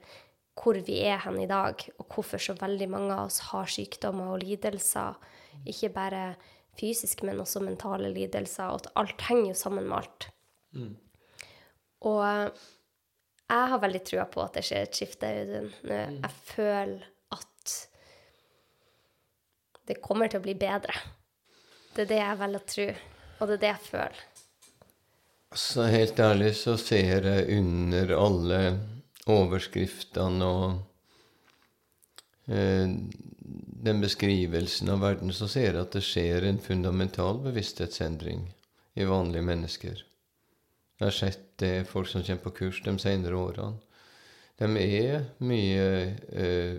[0.57, 4.33] hvor vi er hen i dag, og hvorfor så veldig mange av oss har sykdommer
[4.35, 5.19] og lidelser.
[5.69, 6.23] Ikke bare
[6.81, 8.71] fysiske, men også mentale lidelser.
[8.73, 10.29] Og at alt henger jo sammen med alt.
[10.77, 10.95] Mm.
[12.09, 12.65] Og
[13.47, 15.69] jeg har veldig trua på at det skjer et skifte, Audun.
[15.87, 16.17] Mm.
[16.23, 17.05] Jeg føler
[17.37, 17.77] at
[19.87, 20.97] det kommer til å bli bedre.
[21.95, 22.89] Det er det jeg velger å tro,
[23.39, 24.25] og det er det jeg føler.
[25.57, 28.59] Så helt ærlig så ser jeg under alle
[29.31, 30.75] overskriftene og
[32.51, 32.91] eh,
[33.87, 38.49] den beskrivelsen av verden, så ser jeg at det skjer en fundamental bevissthetsendring
[38.99, 40.03] i vanlige mennesker.
[40.97, 43.81] Jeg har sett det folk som kommer på kurs de senere årene.
[44.57, 45.89] De er mye
[46.33, 46.79] eh,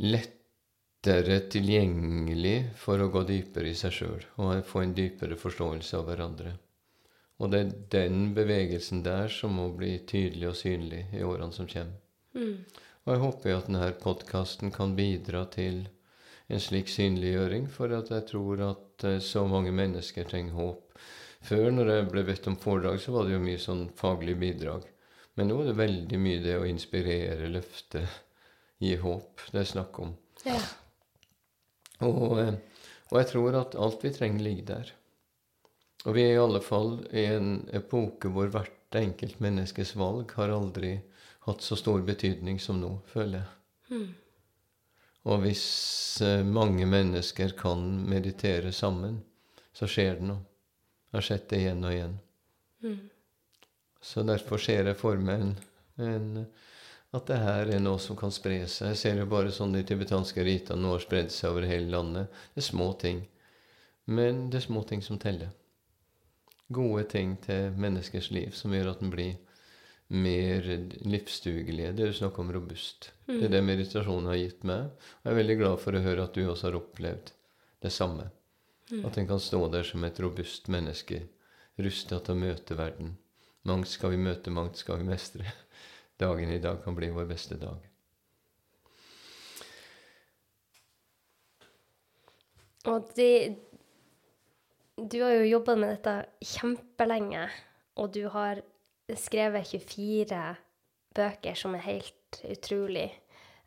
[0.00, 6.08] lettere tilgjengelig for å gå dypere i seg sjøl og få en dypere forståelse av
[6.08, 6.54] hverandre.
[7.42, 11.68] Og det er den bevegelsen der som må bli tydelig og synlig i årene som
[11.68, 12.00] kommer.
[12.32, 12.64] Mm.
[13.04, 15.84] Og jeg håper at denne podkasten kan bidra til
[16.48, 20.98] en slik synliggjøring, for at jeg tror at eh, så mange mennesker trenger håp.
[21.44, 24.86] Før, når jeg ble bedt om foredrag, så var det jo mye sånn faglig bidrag.
[25.36, 28.04] Men nå er det veldig mye det å inspirere, løfte,
[28.80, 30.14] gi håp det er snakk om.
[30.46, 30.58] Ja.
[32.06, 32.54] Og, eh,
[33.10, 34.94] og jeg tror at alt vi trenger, ligger der.
[36.04, 40.52] Og vi er i alle fall i en epoke hvor hvert enkelt menneskes valg har
[40.52, 40.98] aldri
[41.48, 43.52] hatt så stor betydning som nå, føler jeg.
[43.90, 44.10] Mm.
[45.32, 45.66] Og hvis
[46.24, 49.22] eh, mange mennesker kan meditere sammen,
[49.74, 50.44] så skjer det noe.
[51.14, 52.14] Jeg har sett det igjen og igjen.
[52.82, 53.02] Mm.
[54.02, 55.52] Så derfor ser jeg for meg en,
[56.02, 56.46] en,
[57.14, 58.90] at det her er noe som kan spre seg.
[58.90, 62.42] Jeg ser jo bare sånn de tibetanske rita nå har spredd seg over hele landet.
[62.52, 63.22] Det er små ting.
[64.10, 65.54] Men det er små ting som teller
[66.74, 69.34] gode ting til menneskers liv som gjør at den blir
[70.14, 70.66] mer
[71.06, 71.92] livsdugelig.
[71.96, 73.12] Det er snakk om robust.
[73.28, 73.36] Mm.
[73.38, 74.90] Det er det meditasjonen har gitt meg.
[74.90, 77.32] Og jeg er veldig glad for å høre at du også har opplevd
[77.84, 78.28] det samme.
[78.90, 79.04] Mm.
[79.08, 81.22] At en kan stå der som et robust menneske,
[81.80, 83.16] rusta til å møte verden.
[83.64, 85.48] Mangt skal vi møte, mangt skal vi mestre.
[86.20, 87.80] Dagen i dag kan bli vår beste dag.
[92.84, 93.56] Og de,
[95.00, 97.46] du har jo jobba med dette kjempelenge,
[97.96, 98.60] og du har
[99.16, 100.42] skrevet 24
[101.16, 103.08] bøker som er helt utrolig.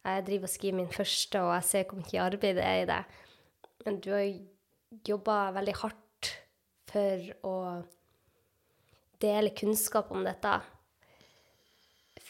[0.05, 2.87] Jeg driver og skriver min første, og jeg ser hvor mye arbeid det er i
[2.91, 3.01] det.
[3.85, 4.23] Men du har
[5.07, 6.31] jobba veldig hardt
[6.87, 7.55] for å
[9.21, 10.53] dele kunnskap om dette.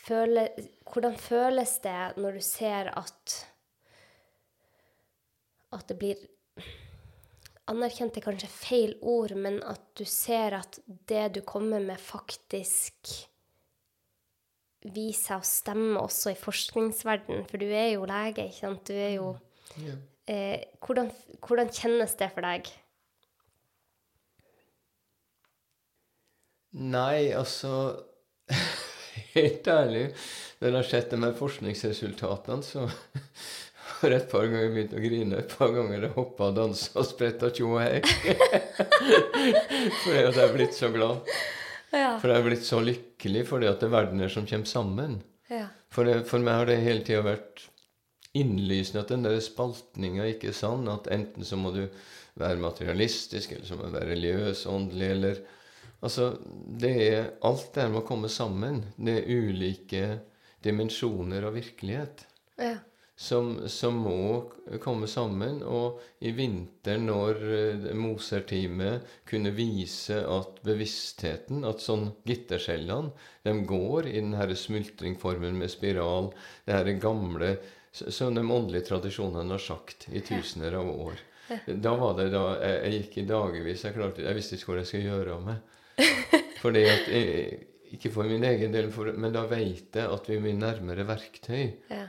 [0.08, 0.48] Føle,
[0.88, 3.38] hvordan føles det når du ser at
[5.76, 6.20] at det blir
[7.68, 10.80] anerkjent er kanskje feil ord, men at du ser at
[11.10, 13.12] det du kommer med, faktisk
[14.88, 17.44] viser seg å stemme også i forskningsverdenen.
[17.50, 18.88] for du er jo lege, ikke sant?
[18.88, 19.34] Du er jo
[19.84, 19.98] ja.
[20.28, 21.10] Eh, hvordan,
[21.44, 22.70] hvordan kjennes det for deg?
[26.78, 27.72] Nei, altså
[29.38, 30.12] Helt ærlig
[30.58, 32.88] når jeg har sett de her forskningsresultatene, så
[34.00, 35.42] har jeg et par ganger begynt å grine.
[35.44, 38.00] Et par ganger jeg hoppa og dansa og spretta tjo og hei.
[40.02, 41.30] fordi at jeg er blitt så glad.
[41.94, 42.16] Ja.
[42.18, 45.20] For jeg er blitt så lykkelig fordi at det er verdener som kommer sammen.
[45.54, 45.68] ja.
[45.94, 47.68] For, det, for meg har det hele tida vært
[48.40, 50.88] innlysende at den der spaltninga ikke er sann.
[50.92, 51.84] At enten så må du
[52.38, 55.46] være materialistisk, eller så må du være religiøs, åndelig, eller
[56.06, 56.36] Altså,
[56.82, 58.84] det er Alt det her må komme sammen.
[58.98, 60.04] Det er ulike
[60.66, 62.24] dimensjoner av virkelighet
[62.60, 62.76] ja.
[63.16, 64.44] som, som må
[64.84, 65.64] komme sammen.
[65.66, 73.14] Og i vinter, når eh, Moser-teamet kunne vise at bevisstheten, at sånn gitterskjellene,
[73.48, 76.30] de går i den her smultringformen med spiral,
[76.68, 77.56] det her gamle
[77.92, 81.20] som de åndelige tradisjonene har sagt i tusener av år.
[81.68, 83.84] Da var det da Jeg, jeg gikk i dagevis.
[83.88, 86.04] Jeg, klarte, jeg visste ikke hvor jeg skulle gjøre av meg.
[86.64, 87.60] Fordi at jeg,
[87.96, 91.06] Ikke for min egen del, for, men da vet jeg at vi er mye nærmere
[91.08, 91.70] verktøy.
[91.94, 92.02] ja.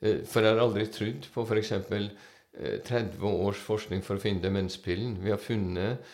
[0.00, 1.72] Eh, For jeg har aldri trodd på f.eks.
[1.74, 5.16] Eh, 30 års forskning for å finne demenspillen.
[5.24, 6.04] Vi har funnet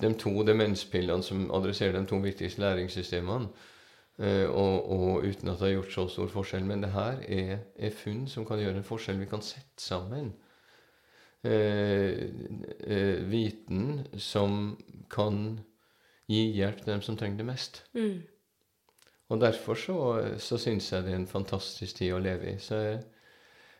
[0.00, 3.50] de to demenspillene som adresserer de to viktigste læringssystemene.
[4.18, 6.64] Eh, Og, og uten at det har gjort så stor forskjell.
[6.68, 9.20] Men det her er, er funn som kan gjøre en forskjell.
[9.22, 10.32] Vi kan sette sammen
[11.44, 12.28] eh,
[12.80, 14.76] eh, viten som
[15.10, 15.58] kan
[16.30, 17.82] gi hjelp til dem som trenger det mest.
[17.96, 18.22] Mm.
[19.32, 19.98] Og derfor så,
[20.40, 22.58] så syns jeg det er en fantastisk tid å leve i.
[22.60, 23.00] Så jeg,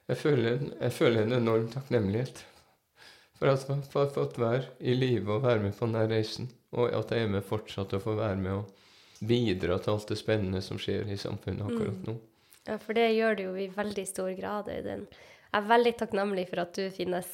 [0.08, 2.44] jeg, føler, en, jeg føler en enorm takknemlighet
[3.38, 6.48] for at jeg har fått være i live og være med på denne reisen.
[6.74, 8.83] Og at jeg er med fortsatt og får være med og
[9.20, 12.16] bidra til alt det spennende som skjer i samfunnet akkurat nå.
[12.66, 15.06] Ja, for det gjør det jo i veldig stor grad, Øyden.
[15.52, 17.28] Jeg er veldig takknemlig for at du finnes.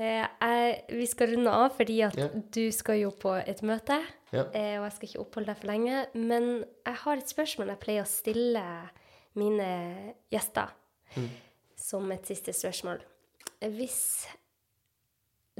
[0.00, 2.28] Eh, jeg, vi skal runde av fordi at Ja.
[2.32, 3.98] du skal jo på et møte,
[4.32, 4.44] Ja.
[4.54, 6.06] eh, og jeg skal ikke oppholde deg for lenge.
[6.14, 8.64] Men jeg har et spørsmål jeg pleier å stille
[9.36, 10.70] mine gjester
[11.76, 13.00] som et siste spørsmål.
[13.60, 14.26] Hvis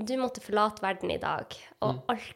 [0.01, 2.35] du måtte forlate verden i dag, og alt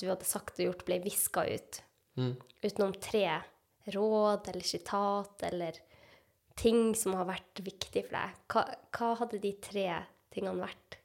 [0.00, 1.82] du hadde sagt og gjort, ble viska ut,
[2.18, 2.34] Mm.
[2.64, 3.40] utenom tre
[3.94, 5.76] råd eller sitat eller
[6.58, 8.64] ting som har vært viktig for deg, hva,
[8.96, 9.86] hva hadde de tre
[10.34, 10.98] tingene vært?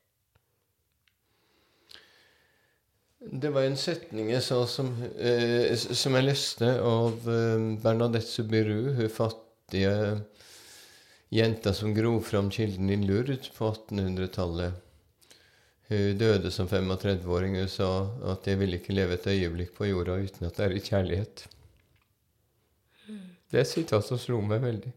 [3.26, 8.92] Det var en setning jeg sa som, eh, som jeg leste av eh, Bernadette Subiru,
[8.98, 9.94] hun fattige
[11.34, 14.82] jenta som grov fram kilden i Lourdes på 1800-tallet.
[15.88, 17.60] Hun døde som 35-åring.
[17.60, 20.72] Hun sa at 'jeg vil ikke leve et øyeblikk på jorda uten at det er
[20.72, 21.48] i kjærlighet'.
[23.52, 24.94] Det er et sitat som slo meg veldig.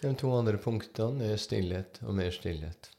[0.00, 2.90] De to andre punktene er stillhet og mer stillhet.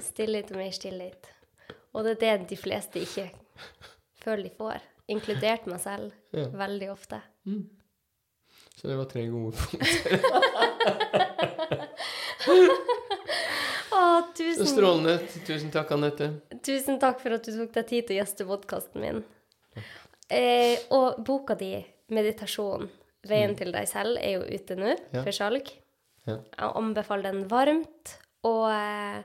[0.00, 1.28] Stillhet og mer stillhet.
[1.92, 3.30] Og det er det de fleste ikke
[4.22, 4.80] føler de får.
[5.10, 6.12] Inkludert meg selv.
[6.32, 6.46] Ja.
[6.54, 7.20] Veldig ofte.
[8.76, 11.48] Så det var tre gode punkter.
[13.90, 14.00] Å,
[14.36, 15.16] tusen, Strålende.
[15.46, 16.28] Tusen takk, Anette.
[16.64, 19.20] tusen takk for at du tok deg tid til å gjeste podkasten min.
[20.30, 21.72] Eh, og boka di,
[22.10, 22.88] 'Meditasjon
[23.26, 25.22] veien til deg selv', er jo ute nå Ja.
[25.24, 25.68] for salg.
[26.26, 26.36] Ja.
[26.58, 28.16] Jeg anbefaler den varmt.
[28.46, 29.22] Og eh,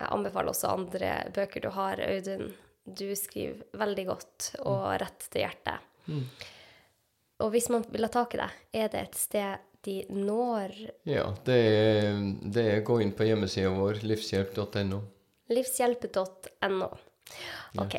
[0.00, 2.54] jeg anbefaler også andre bøker du har, Audun.
[2.86, 5.80] Du skriver veldig godt og rett til hjertet.
[7.40, 10.74] Og hvis man vil ha tak i deg, er det et sted de når
[11.08, 12.18] Ja, det er,
[12.52, 15.00] det er gå inn på hjemmesida vår, livshjelp.no.
[15.52, 16.90] livshjelp.no.
[17.80, 17.96] Ok.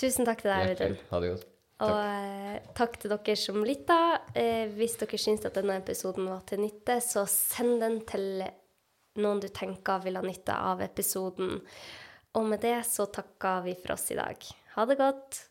[0.00, 1.00] Tusen takk til deg, Audun.
[1.10, 1.48] Ha det godt.
[1.80, 4.00] Og eh, takk til dere som lytta.
[4.36, 8.44] Eh, hvis dere syns at denne episoden var til nytte, så send den til
[9.20, 11.58] noen du tenker vil ha nytte av episoden.
[12.36, 14.50] Og med det så takker vi for oss i dag.
[14.76, 15.44] Ha det godt.